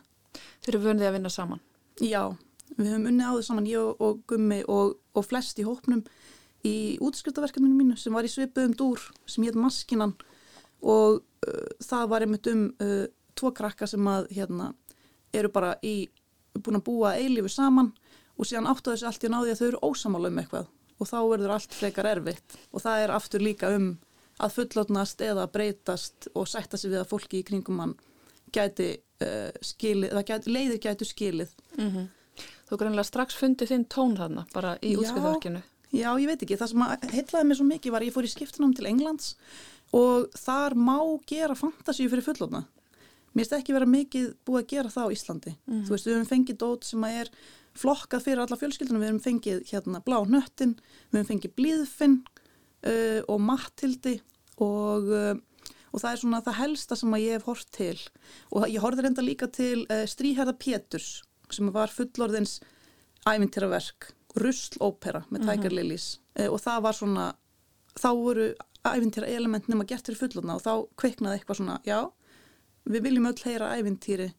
Þeir 0.64 0.74
eru 0.74 0.84
vunið 0.86 1.09
að 1.09 1.12
vinna 1.12 1.28
saman. 1.28 1.61
Já, 2.01 2.32
við 2.78 2.88
höfum 2.88 3.09
unnið 3.11 3.28
á 3.28 3.32
þau 3.36 3.43
saman 3.43 3.66
ég 3.68 4.01
og, 4.01 4.22
Gummi 4.26 4.62
og, 4.72 4.97
og 5.12 5.26
flest 5.28 5.61
í 5.61 5.66
hópnum 5.66 6.05
í 6.64 6.97
útskriftaverkefninu 7.03 7.74
mínu 7.76 7.99
sem 7.99 8.14
var 8.14 8.24
í 8.24 8.30
svipuðum 8.30 8.76
dúr 8.78 9.03
sem 9.26 9.45
hétt 9.45 9.59
Maskinan 9.59 10.14
og 10.83 11.20
uh, 11.22 11.66
það 11.83 12.09
var 12.12 12.26
einmitt 12.26 12.51
um 12.53 12.68
uh, 12.83 13.07
tvo 13.39 13.53
krakka 13.57 13.89
sem 13.89 14.07
að 14.09 14.28
hérna 14.37 14.72
eru 15.33 15.49
bara 15.53 15.74
í, 15.83 16.11
búin 16.59 16.80
að 16.80 16.87
búa 16.87 17.16
eilífu 17.16 17.51
saman 17.53 17.93
og 18.37 18.49
síðan 18.49 18.68
áttu 18.70 18.93
þessu 18.93 19.09
allt 19.09 19.24
í 19.24 19.33
náði 19.33 19.53
að 19.53 19.61
þau 19.61 19.68
eru 19.68 19.83
ósamála 19.89 20.33
um 20.33 20.41
eitthvað 20.43 20.70
og 21.03 21.09
þá 21.09 21.18
verður 21.30 21.55
allt 21.57 21.74
frekar 21.74 22.09
erfitt 22.12 22.57
og 22.70 22.85
það 22.85 23.05
er 23.05 23.14
aftur 23.16 23.45
líka 23.45 23.72
um 23.74 23.93
að 24.43 24.57
fullotnast 24.57 25.22
eða 25.24 25.47
breytast 25.53 26.28
og 26.35 26.49
sætta 26.51 26.78
sig 26.80 26.93
við 26.93 27.03
að 27.03 27.11
fólki 27.12 27.43
í 27.43 27.47
kringum 27.47 27.78
mann 27.78 27.95
gæti 28.53 28.95
uh, 29.24 29.51
skilið, 29.64 30.16
gæti, 30.28 30.53
leiðir 30.53 30.80
gætu 30.83 31.09
skilið. 31.09 31.53
Mm 31.78 31.91
-hmm. 31.91 32.09
Þú 32.68 32.78
greinlega 32.80 33.05
strax 33.09 33.37
fundið 33.37 33.72
þinn 33.72 33.85
tón 33.85 34.16
þarna 34.16 34.47
bara 34.55 34.78
í 34.83 34.97
útskjöðverkinu. 34.97 35.62
Já, 35.93 36.09
ég 36.20 36.26
veit 36.26 36.43
ekki. 36.43 36.57
Það 36.57 36.68
sem 36.68 36.83
heitlaði 37.12 37.47
mig 37.47 37.57
svo 37.57 37.64
mikið 37.68 37.93
var 37.93 38.03
ég 38.03 38.12
fór 38.12 38.24
í 38.24 38.33
skiptunum 38.33 38.74
til 38.74 38.87
Englands 38.87 39.37
og 39.93 40.30
þar 40.38 40.76
má 40.78 40.99
gera 41.28 41.57
fantasíu 41.59 42.11
fyrir 42.11 42.24
fullotna. 42.24 42.64
Mér 43.32 43.47
finnst 43.47 43.57
ekki 43.57 43.74
vera 43.76 43.88
mikið 43.88 44.32
búið 44.45 44.61
að 44.61 44.70
gera 44.72 44.93
það 44.93 45.09
á 45.09 45.14
Íslandi. 45.14 45.53
Mm. 45.68 45.84
Þú 45.86 45.95
veist, 45.95 46.07
við 46.09 46.16
höfum 46.16 46.28
fengið 46.28 46.59
dót 46.61 46.84
sem 46.84 47.07
er 47.09 47.30
flokkað 47.80 48.24
fyrir 48.26 48.43
alla 48.45 48.59
fjölskyldunum. 48.61 49.01
Við 49.01 49.11
höfum 49.11 49.22
fengið 49.24 49.62
hérna 49.70 50.03
blá 50.05 50.18
nöttin, 50.28 50.74
við 51.11 51.22
höfum 51.22 51.30
fengið 51.30 51.55
blíðfinn 51.57 52.18
uh, 52.20 53.20
og 53.32 53.40
mattildi 53.40 54.18
og, 54.61 55.09
uh, 55.09 55.72
og 55.93 56.03
það 56.03 56.11
er 56.11 56.22
svona 56.24 56.43
það 56.45 56.59
helsta 56.61 56.99
sem 57.01 57.16
ég 57.22 57.38
hef 57.38 57.49
hort 57.49 57.72
til. 57.72 57.97
Og 58.53 58.68
ég 58.68 58.84
horfði 58.84 59.07
reynda 59.07 59.24
líka 59.24 59.49
til 59.49 59.86
uh, 59.86 60.05
Stríherða 60.09 60.57
Péturs 60.61 61.22
sem 61.53 61.68
var 61.72 61.93
fullorðins 61.93 62.59
ævintýraverk, 63.28 64.12
ruslópera 64.40 65.24
með 65.28 65.45
Tiger 65.45 65.57
mm 65.57 65.62
-hmm. 65.62 65.76
Lilies 65.76 66.07
og 66.49 66.61
það 66.64 66.78
var 66.82 66.95
svona, 66.97 67.24
þá 68.01 68.09
voru 68.16 68.47
ævintýra 68.87 69.30
element 69.30 69.68
nema 69.70 69.87
gert 69.89 70.07
fyrir 70.09 70.18
fullorna 70.18 70.57
og 70.59 70.64
þá 70.64 70.72
kveiknaði 70.99 71.39
eitthvað 71.39 71.61
svona, 71.61 71.78
já, 71.87 72.01
við 72.89 73.07
viljum 73.07 73.28
öll 73.30 73.43
heyra 73.45 73.72
ævintýri 73.78 74.33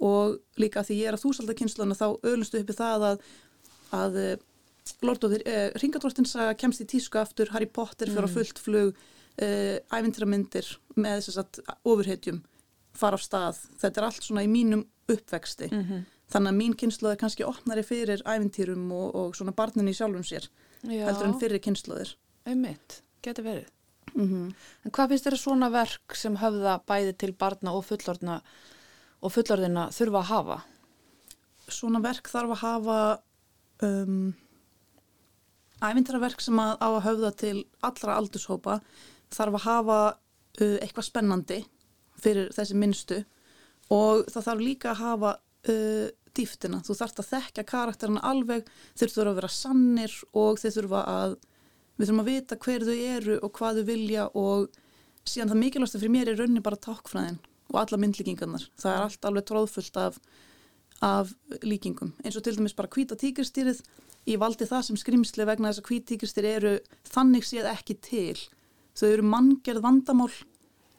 og 0.00 0.38
líka 0.60 0.82
því 0.86 0.98
ég 1.02 1.10
er 1.10 1.18
að 1.18 1.24
þúsaldakynnsluna 1.26 1.96
þá 1.98 2.06
öðlustu 2.26 2.62
uppi 2.62 2.76
það 2.76 3.06
að, 3.10 3.24
að 3.96 4.20
eh, 4.20 4.36
Lord 5.06 5.26
of 5.26 5.34
the 5.34 5.40
eh, 5.44 5.66
Ringadróttinsaga 5.78 6.56
kemst 6.58 6.82
í 6.82 6.88
tísku 6.88 7.20
aftur, 7.20 7.52
Harry 7.54 7.68
Potter 7.68 8.10
fyrir 8.10 8.26
mm. 8.26 8.36
fullt 8.36 8.62
flug, 8.62 9.02
eh, 9.38 9.76
ævintýramyndir 9.92 10.70
með 10.96 11.26
þess 11.28 11.42
að 11.42 11.60
ofurhetjum 11.84 12.40
fara 12.96 13.20
á 13.20 13.20
stað, 13.22 13.60
þetta 13.78 14.00
er 14.00 14.08
allt 14.08 14.26
svona 14.26 14.42
í 14.46 14.50
mínum 14.50 14.82
uppvexti, 15.10 15.68
mm 15.70 15.84
-hmm. 15.84 16.00
þannig 16.32 16.50
að 16.50 16.58
mín 16.58 16.74
kynnslóð 16.80 17.12
er 17.12 17.20
kannski 17.20 17.46
opnari 17.46 17.84
fyrir 17.86 18.24
ævintýrum 18.26 18.90
og, 18.94 19.14
og 19.14 19.36
svona 19.36 19.54
barninni 19.54 19.94
sjálfum 19.94 20.26
sér, 20.26 20.48
Já. 20.82 21.06
heldur 21.06 21.28
en 21.28 21.38
fyrir 21.38 21.62
kynnslóðir 21.62 22.16
Einmitt. 22.48 23.02
Geti 23.24 23.44
verið. 23.44 23.70
Mm 24.14 24.50
En 24.84 24.90
hvað 24.90 25.08
finnst 25.12 25.26
þér 25.26 25.36
að 25.36 25.42
svona 25.44 25.70
verk 25.70 26.16
sem 26.16 26.36
höfða 26.36 26.80
bæði 26.86 27.16
til 27.20 27.32
barna 27.32 27.74
og 27.76 27.84
fullorðina 27.86 28.40
og 29.20 29.32
fullorðina 29.32 29.90
þurfa 29.94 30.18
að 30.18 30.30
hafa? 30.30 30.60
Svona 31.68 32.00
verk 32.02 32.28
þarf 32.28 32.50
að 32.50 32.62
hafa 32.64 33.00
um, 33.86 34.32
ævintaraverk 35.80 36.40
sem 36.40 36.58
að 36.58 36.72
á 36.80 36.88
að 36.88 37.04
höfða 37.06 37.30
til 37.42 37.56
allra 37.86 38.16
aldurshópa 38.16 38.80
þarf 39.30 39.60
að 39.60 39.66
hafa 39.66 39.98
uh, 40.60 40.78
eitthvað 40.80 41.06
spennandi 41.06 41.60
fyrir 42.20 42.50
þessi 42.56 42.76
minnstu 42.76 43.20
og 43.90 44.26
það 44.30 44.48
þarf 44.48 44.64
líka 44.64 44.90
að 44.90 45.02
hafa 45.04 45.36
uh, 45.68 46.08
dýftina. 46.36 46.80
Þú 46.86 46.96
þarfst 46.98 47.22
að 47.22 47.30
þekka 47.30 47.66
karakterina 47.68 48.24
alveg, 48.26 48.66
þeir 48.98 49.14
þurfa 49.14 49.30
að 49.30 49.40
vera 49.40 49.52
sannir 49.54 50.16
og 50.32 50.60
þeir 50.62 50.76
þurfa 50.78 51.04
að 51.14 51.38
við 52.00 52.08
þurfum 52.08 52.22
að 52.22 52.30
vita 52.30 52.56
hver 52.64 52.84
þau 52.86 52.94
eru 52.96 53.38
og 53.44 53.50
hvað 53.58 53.80
þau 53.80 53.88
vilja 53.90 54.26
og 54.40 54.78
síðan 55.28 55.50
það 55.52 55.60
mikilvægast 55.60 55.98
fyrir 55.98 56.12
mér 56.14 56.30
er 56.32 56.38
rauninni 56.40 56.62
bara 56.64 56.80
tákfræðin 56.80 57.40
og 57.70 57.80
alla 57.82 57.98
myndlíkingarnar. 58.00 58.64
Það 58.80 58.94
er 58.94 59.02
allt 59.04 59.26
alveg 59.28 59.46
tróðfullt 59.50 59.98
af, 60.00 60.16
af 61.04 61.34
líkingum. 61.62 62.14
Eins 62.24 62.38
og 62.40 62.46
til 62.46 62.56
dæmis 62.56 62.76
bara 62.78 62.90
hvíta 62.90 63.18
tíkristýrið, 63.20 63.82
ég 64.30 64.40
valdi 64.40 64.68
það 64.68 64.86
sem 64.88 65.00
skrimsli 65.00 65.46
vegna 65.48 65.70
þess 65.70 65.82
að 65.84 65.90
hvít 65.90 66.08
tíkristýr 66.08 66.48
eru 66.54 66.72
þannig 67.12 67.46
séð 67.46 67.68
ekki 67.74 67.98
til. 68.00 68.40
Þau 68.96 69.06
eru 69.10 69.28
manngerð 69.36 69.84
vandamál, 69.84 70.32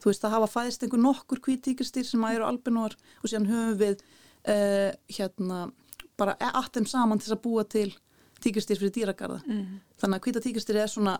þú 0.00 0.10
veist 0.10 0.22
það 0.22 0.36
hafa 0.38 0.52
fæðist 0.54 0.86
einhver 0.86 1.02
nokkur 1.02 1.42
hvít 1.42 1.66
tíkristýr 1.66 2.06
sem 2.08 2.24
eru 2.30 2.46
albinóar 2.46 2.94
og 2.94 3.26
síðan 3.26 3.50
höfum 3.50 3.76
við 3.82 4.06
uh, 4.46 4.94
hérna 5.12 5.66
bara 6.18 6.38
aðtem 6.54 6.86
saman 6.86 7.20
til 7.20 7.34
að 7.34 7.44
búa 7.44 7.66
til 7.66 7.90
tíkristýr 8.44 8.78
fyrir 8.80 8.92
dýragarða. 8.96 9.40
Mm. 9.46 9.80
Þannig 10.02 10.18
að 10.20 10.26
hvíta 10.28 10.42
tíkristýr 10.44 10.78
er 10.82 10.90
svona, 10.92 11.16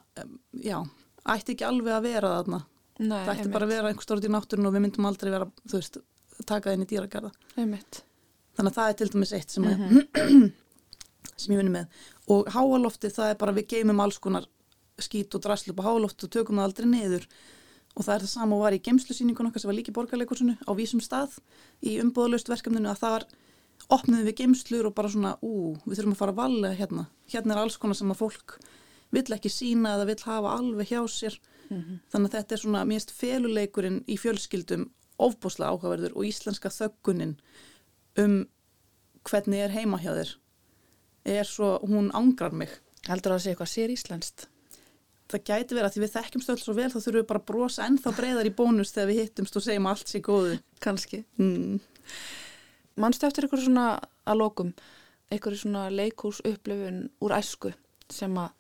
já, 0.63 0.79
ætti 1.35 1.55
ekki 1.57 1.67
alveg 1.69 1.95
að 1.97 2.07
vera 2.09 2.33
þarna. 2.39 2.63
Nei, 3.03 3.21
Það 3.27 3.35
ætti 3.37 3.53
bara 3.55 3.67
að 3.67 3.73
vera 3.75 3.91
einhver 3.93 4.07
stórið 4.07 4.29
í 4.29 4.33
náttúrun 4.35 4.69
og 4.69 4.75
við 4.77 4.83
myndum 4.85 5.07
aldrei 5.09 5.31
vera, 5.33 5.47
þú 5.67 5.79
veist, 5.79 5.97
taka 6.47 6.69
það 6.71 6.75
inn 6.77 6.85
í 6.85 6.91
dýragarða. 6.93 7.31
Einmitt. 7.57 8.03
Þannig 8.59 8.73
að 8.73 8.77
það 8.79 8.91
er 8.93 8.99
til 9.01 9.09
dæmis 9.15 9.33
eitt 9.39 9.51
sem, 9.55 9.65
mm 9.65 10.05
Mhm. 10.13 10.53
sem 11.43 11.55
ég 11.55 11.59
vinni 11.63 11.73
með. 11.73 11.87
Og 12.31 12.47
háalofti 12.53 13.11
það 13.11 13.31
er 13.33 13.39
bara 13.41 13.55
við 13.57 13.67
geymum 13.73 14.01
alls 14.05 14.19
konar 14.23 14.45
skít 15.03 15.35
og 15.35 15.43
draslu 15.43 15.73
á 15.75 15.83
háalofti 15.89 16.27
og 16.29 16.31
tökum 16.35 16.61
það 16.61 16.69
aldrei 16.69 16.87
niður. 16.93 17.25
Og 17.97 18.05
það 18.07 18.15
er 18.15 18.23
það 18.27 18.33
sama 18.33 18.57
og 18.57 18.63
var 18.67 18.77
í 18.77 18.81
gemslusýningun 18.85 19.49
okkar 19.51 19.61
sem 19.65 19.69
var 19.73 19.77
líki 19.77 19.93
borgarleikursinu 19.97 20.55
á 20.65 20.71
vísum 20.77 21.01
stað 21.05 21.39
í 21.85 21.97
umbúðalöst 22.01 22.49
verkefninu 22.53 22.89
að 22.93 23.01
þar 23.03 23.27
opniðum 23.89 24.29
við 24.29 24.39
gemslur 24.43 24.89
og 24.89 24.95
bara 24.95 25.11
svona, 25.13 25.35
ú, 25.43 25.75
við 25.87 25.99
þurfum 25.99 26.15
að 26.15 26.21
fara 26.21 26.35
að 26.35 26.41
valega 26.43 26.79
hérna. 26.79 27.07
Hérna 27.33 27.55
er 27.55 27.63
alls 27.63 27.79
konar 27.81 27.99
sem 27.99 28.13
að 28.13 28.23
fólk 28.23 28.59
vill 29.13 29.37
ekki 29.37 29.53
sína 29.53 29.97
eða 29.97 30.09
vill 30.09 30.23
hafa 30.25 30.55
alveg 30.59 30.93
hjá 30.93 31.01
sér. 31.11 31.39
Þannig 32.13 32.29
að 32.29 32.37
þetta 32.37 32.55
er 32.55 32.61
svona 32.61 32.85
mérst 32.85 33.13
feluleikurinn 33.17 34.03
í 34.07 34.19
fjölskyldum 34.21 34.91
ofbúslega 35.23 35.73
áhugaverður 35.73 36.17
og 36.17 36.27
íslenska 36.29 36.69
þöggunin 36.73 37.37
um 38.21 38.43
hvernig 39.29 39.63
er 39.65 39.73
heima 39.73 40.01
hjá 40.03 40.13
þér 40.13 40.33
er 41.25 41.47
svo, 41.47 41.77
hún 41.87 42.11
angrar 42.15 42.53
mig. 42.53 42.73
Heldur 43.07 43.33
það 43.33 43.39
að 43.39 43.45
sé 43.45 43.53
eitthvað 43.53 43.71
sér 43.73 43.93
íslenskt? 43.95 44.47
Það 45.31 45.45
gæti 45.49 45.77
verið 45.77 45.87
að 45.87 45.95
því 45.95 46.03
við 46.03 46.15
þekkjum 46.17 46.43
stöld 46.45 46.63
svo 46.63 46.75
vel 46.77 46.89
þá 46.91 46.99
þurfum 46.99 47.19
við 47.21 47.29
bara 47.31 47.41
að 47.41 47.49
brosa 47.51 47.87
ennþá 47.87 48.13
breyðar 48.19 48.49
í 48.49 48.55
bónus 48.59 48.93
þegar 48.93 49.09
við 49.09 49.21
hittumst 49.23 49.57
og 49.57 49.65
segjum 49.65 49.89
allt 49.89 50.11
sé 50.11 50.21
góðu. 50.25 50.59
Kanski. 50.83 51.23
Mm. 51.39 51.79
Manstu 53.01 53.29
eftir 53.29 53.47
eitthvað 53.47 53.65
svona 53.67 53.87
að 54.29 54.41
lokum, 54.43 54.73
eitthvað 55.33 55.61
svona 55.63 55.87
leikús 55.93 56.43
upplifun 56.45 57.07
úr 57.25 57.37
æsku 57.39 57.73
sem 58.13 58.37
að 58.37 58.53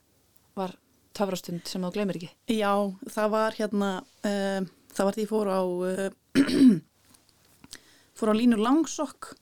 var 0.56 0.76
töfrastund 1.16 1.68
sem 1.68 1.84
þú 1.84 1.92
glemir 1.94 2.18
ekki? 2.20 2.30
Já, 2.52 2.72
það 3.12 3.34
var 3.34 3.58
hérna, 3.58 3.90
uh, 4.24 4.64
það 4.92 5.08
var 5.08 5.18
því 5.18 5.28
fór 5.30 5.52
á, 5.52 5.60
uh, 5.62 6.80
fór 8.18 8.32
á 8.32 8.34
línur 8.36 8.62
langsokk, 8.62 9.32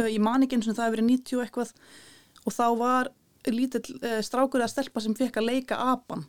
uh, 0.00 0.08
ég 0.08 0.22
man 0.22 0.46
ekki 0.46 0.58
eins 0.58 0.70
og 0.70 0.78
það 0.78 0.88
hefur 0.88 0.98
verið 0.98 1.10
90 1.12 1.38
og 1.38 1.44
eitthvað 1.46 1.74
og 2.42 2.56
þá 2.56 2.66
var 2.78 3.12
lítill 3.50 3.98
strákur 4.22 4.62
að 4.62 4.70
stelpa 4.70 5.02
sem 5.02 5.14
fekk 5.18 5.40
að 5.40 5.48
leika 5.48 5.78
apan 5.90 6.20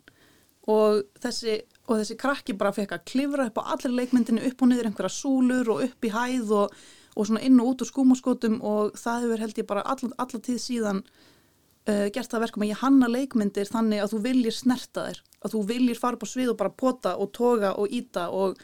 og 0.72 1.04
þessi, 1.22 1.60
og 1.90 2.00
þessi 2.00 2.18
krakki 2.20 2.56
bara 2.58 2.74
fekk 2.74 2.96
að 2.96 3.06
klifra 3.12 3.48
upp 3.50 3.60
á 3.60 3.70
allir 3.76 3.94
leikmyndinu 4.00 4.44
upp 4.50 4.64
og 4.64 4.70
niður 4.72 4.90
einhverja 4.90 5.14
súlur 5.14 5.72
og 5.74 5.84
upp 5.88 6.08
í 6.08 6.12
hæð 6.14 6.54
og, 6.58 6.78
og 7.16 7.28
svona 7.28 7.44
inn 7.46 7.60
og 7.62 7.74
út 7.74 7.84
úr 7.84 7.90
skúmaskotum 7.90 8.60
og 8.66 8.98
það 9.00 9.28
hefur 9.28 9.44
held 9.44 9.62
ég 9.62 9.70
bara 9.70 9.86
alla, 9.94 10.10
alla 10.18 10.42
tíð 10.48 10.60
síðan 10.64 11.04
uh, 11.04 12.08
gert 12.14 12.32
það 12.32 12.46
verkum 12.48 12.66
að 12.66 12.74
ég 12.74 12.82
hanna 12.82 13.10
leikmyndir 13.12 13.70
þannig 13.70 14.04
að 14.04 14.16
þú 14.16 14.22
viljir 14.28 14.58
snerta 14.58 15.08
þér 15.10 15.22
að 15.44 15.56
þú 15.56 15.64
viljir 15.74 16.00
fara 16.00 16.20
á 16.20 16.28
svið 16.34 16.54
og 16.54 16.60
bara 16.62 16.76
pota 16.84 17.16
og 17.20 17.32
toga 17.36 17.74
og 17.80 17.94
íta 17.94 18.30
og, 18.34 18.62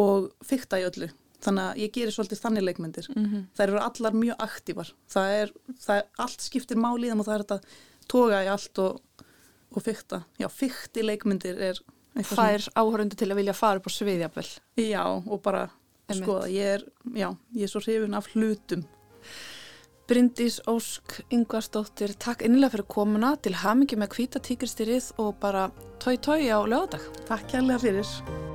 og 0.00 0.30
fykta 0.44 0.80
í 0.82 0.86
öllu 0.88 1.10
þannig 1.44 1.64
að 1.64 1.80
ég 1.82 1.92
gerir 1.92 2.14
svolítið 2.14 2.40
þannig 2.40 2.64
leikmyndir 2.68 3.08
mm 3.14 3.24
-hmm. 3.24 3.42
þær 3.56 3.68
eru 3.68 3.80
allar 3.80 4.14
mjög 4.14 4.36
aktívar 4.38 4.94
það 5.08 5.34
er, 5.40 5.52
það 5.80 5.96
er 5.96 6.06
allt 6.24 6.40
skiptir 6.40 6.80
máli 6.80 7.06
í 7.06 7.10
þeim 7.10 7.20
og 7.20 7.26
það 7.26 7.34
er 7.34 7.44
þetta 7.44 7.60
toga 8.08 8.44
í 8.44 8.48
allt 8.48 8.78
og, 8.78 9.26
og 9.74 9.82
fykta 9.82 10.22
já, 10.38 10.48
fykti 10.48 11.02
leikmyndir 11.02 11.58
er 11.58 11.80
eitthvað 12.14 12.38
Fær 12.38 12.66
áhörundu 12.78 13.16
til 13.18 13.30
að 13.32 13.40
vilja 13.40 13.54
fara 13.56 13.80
upp 13.80 13.88
á 13.90 13.92
sviðjafvel. 13.92 14.46
sem, 14.78 14.90
já, 14.94 15.02
og 15.02 15.40
bara 15.42 15.66
Skoða, 16.12 16.48
ég 16.52 16.72
er, 16.76 16.84
já, 17.16 17.30
ég 17.56 17.64
er 17.64 17.72
svo 17.72 17.80
hrifin 17.80 18.16
af 18.18 18.28
hlutum. 18.34 18.84
Bryndís 20.04 20.58
Ósk 20.68 21.22
Ingvarsdóttir, 21.32 22.12
takk 22.20 22.44
innilega 22.44 22.74
fyrir 22.74 22.90
komuna 22.92 23.30
til 23.40 23.56
hamingi 23.56 23.96
með 23.96 24.18
hvíta 24.18 24.42
tíkristyrið 24.44 25.14
og 25.24 25.38
bara 25.40 25.70
tói 26.02 26.18
tói 26.20 26.52
á 26.52 26.60
lögadag. 26.60 27.08
Takk 27.24 27.48
kærlega 27.54 27.80
fyrir 27.86 28.53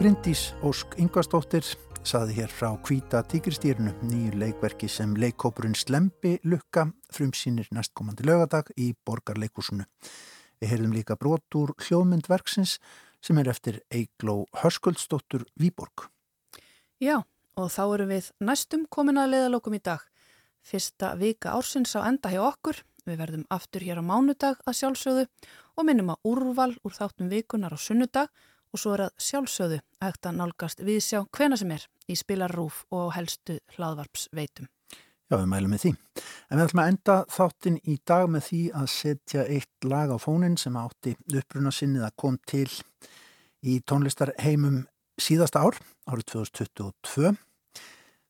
Bryndís 0.00 0.54
Ósk 0.64 0.94
Ingvarsdóttir 0.96 1.66
saði 2.08 2.38
hér 2.38 2.48
frá 2.48 2.70
Kvíta 2.80 3.18
tíkristýrnu, 3.28 3.90
nýju 4.08 4.38
leikverki 4.40 4.88
sem 4.88 5.10
leikkópurinn 5.12 5.74
Slembi 5.76 6.38
Lukka 6.48 6.86
frumsýnir 7.12 7.66
næstkomandi 7.76 8.24
lögadag 8.24 8.70
í 8.80 8.94
Borgarleikúsinu. 9.04 9.84
Við 10.56 10.70
heyrðum 10.72 10.94
líka 10.96 11.18
brot 11.20 11.44
úr 11.60 11.74
hljóðmyndverksins 11.84 12.78
sem 13.20 13.40
er 13.42 13.50
eftir 13.52 13.82
Eigló 13.92 14.46
Hörskuldsdóttur 14.62 15.44
Výborg. 15.60 16.06
Já, 16.96 17.18
og 17.60 17.68
þá 17.68 17.82
erum 17.84 18.14
við 18.14 18.30
næstum 18.40 18.86
komin 18.88 19.20
að 19.20 19.34
leiðalokum 19.34 19.76
í 19.76 19.82
dag. 19.84 20.06
Fyrsta 20.64 21.10
vika 21.20 21.52
ársins 21.58 21.92
á 21.92 22.08
enda 22.08 22.32
hjá 22.32 22.40
okkur. 22.46 22.80
Við 23.04 23.20
verðum 23.20 23.44
aftur 23.52 23.84
hér 23.84 24.00
á 24.00 24.04
mánudag 24.08 24.64
að 24.64 24.80
sjálfsögðu 24.80 25.26
og 25.76 25.84
minnum 25.84 26.14
að 26.16 26.32
úrval 26.32 26.72
úr 26.80 26.96
þáttum 26.96 27.28
vikunar 27.28 27.76
á 27.76 27.78
sunnudag 27.84 28.32
og 28.70 28.82
svo 28.82 28.94
er 28.96 29.06
að 29.06 29.24
sjálfsögðu 29.26 29.80
hægt 30.02 30.26
að 30.28 30.36
nálgast 30.38 30.84
við 30.86 31.00
sjá 31.04 31.20
hvena 31.36 31.58
sem 31.60 31.72
er 31.74 31.86
í 32.10 32.16
spilarrúf 32.18 32.84
og 32.94 33.12
helstu 33.16 33.58
hlaðvarpsveitum. 33.76 34.70
Já, 35.30 35.36
við 35.38 35.50
mælum 35.52 35.70
með 35.70 35.82
því. 35.84 35.90
En 36.50 36.58
við 36.58 36.64
ætlum 36.64 36.82
að 36.82 36.88
enda 36.90 37.16
þáttin 37.30 37.76
í 37.86 37.96
dag 38.10 38.24
með 38.34 38.46
því 38.48 38.62
að 38.80 38.88
setja 38.90 39.44
eitt 39.46 39.86
lag 39.86 40.10
á 40.10 40.18
fónin 40.18 40.56
sem 40.58 40.78
átti 40.80 41.14
uppruna 41.38 41.70
sinnið 41.74 42.08
að 42.08 42.16
kom 42.18 42.38
til 42.50 42.66
í 43.62 43.76
tónlistarheimum 43.86 44.82
síðasta 45.20 45.62
ár, 45.62 45.78
árið 46.10 46.26
2022. 46.32 47.36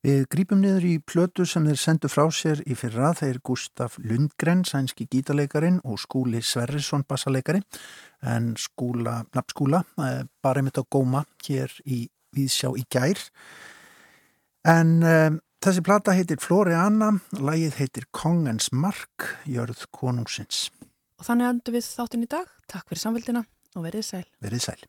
Við 0.01 0.23
grípum 0.33 0.63
niður 0.63 0.85
í 0.89 0.95
plötu 1.05 1.45
sem 1.45 1.67
þeir 1.69 1.81
sendu 1.81 2.09
frá 2.09 2.23
sér 2.33 2.63
í 2.65 2.73
fyrra, 2.79 3.11
þeir 3.19 3.43
Gustaf 3.45 3.99
Lundgren, 4.01 4.63
sænski 4.65 5.05
gítaleikarin 5.13 5.77
og 5.85 5.99
Skúli 6.01 6.41
Sverrisson, 6.41 7.05
bassaleikari, 7.05 7.61
en 8.25 8.55
skúla, 8.57 9.19
nafnskúla, 9.37 9.83
bara 10.41 10.63
einmitt 10.63 10.81
á 10.81 10.85
góma 10.89 11.27
hér 11.45 11.75
í 11.85 12.07
Víðsjá 12.33 12.71
í 12.81 12.87
gær. 12.89 13.21
En 14.65 14.95
um, 15.05 15.37
þessi 15.61 15.85
plata 15.85 16.15
heitir 16.17 16.41
Floriana, 16.41 17.11
lagið 17.37 17.77
heitir 17.83 18.07
Kongens 18.09 18.71
Mark, 18.73 19.27
jörð 19.45 19.85
konungsins. 19.93 20.71
Og 21.21 21.29
þannig 21.29 21.51
endur 21.51 21.77
við 21.77 21.85
þáttin 21.91 22.25
í 22.25 22.31
dag. 22.39 22.49
Takk 22.73 22.89
fyrir 22.89 23.05
samveldina 23.05 23.45
og 23.77 23.85
verið 23.85 24.09
sæl. 24.15 24.25
Verið 24.41 24.65
sæl. 24.71 24.81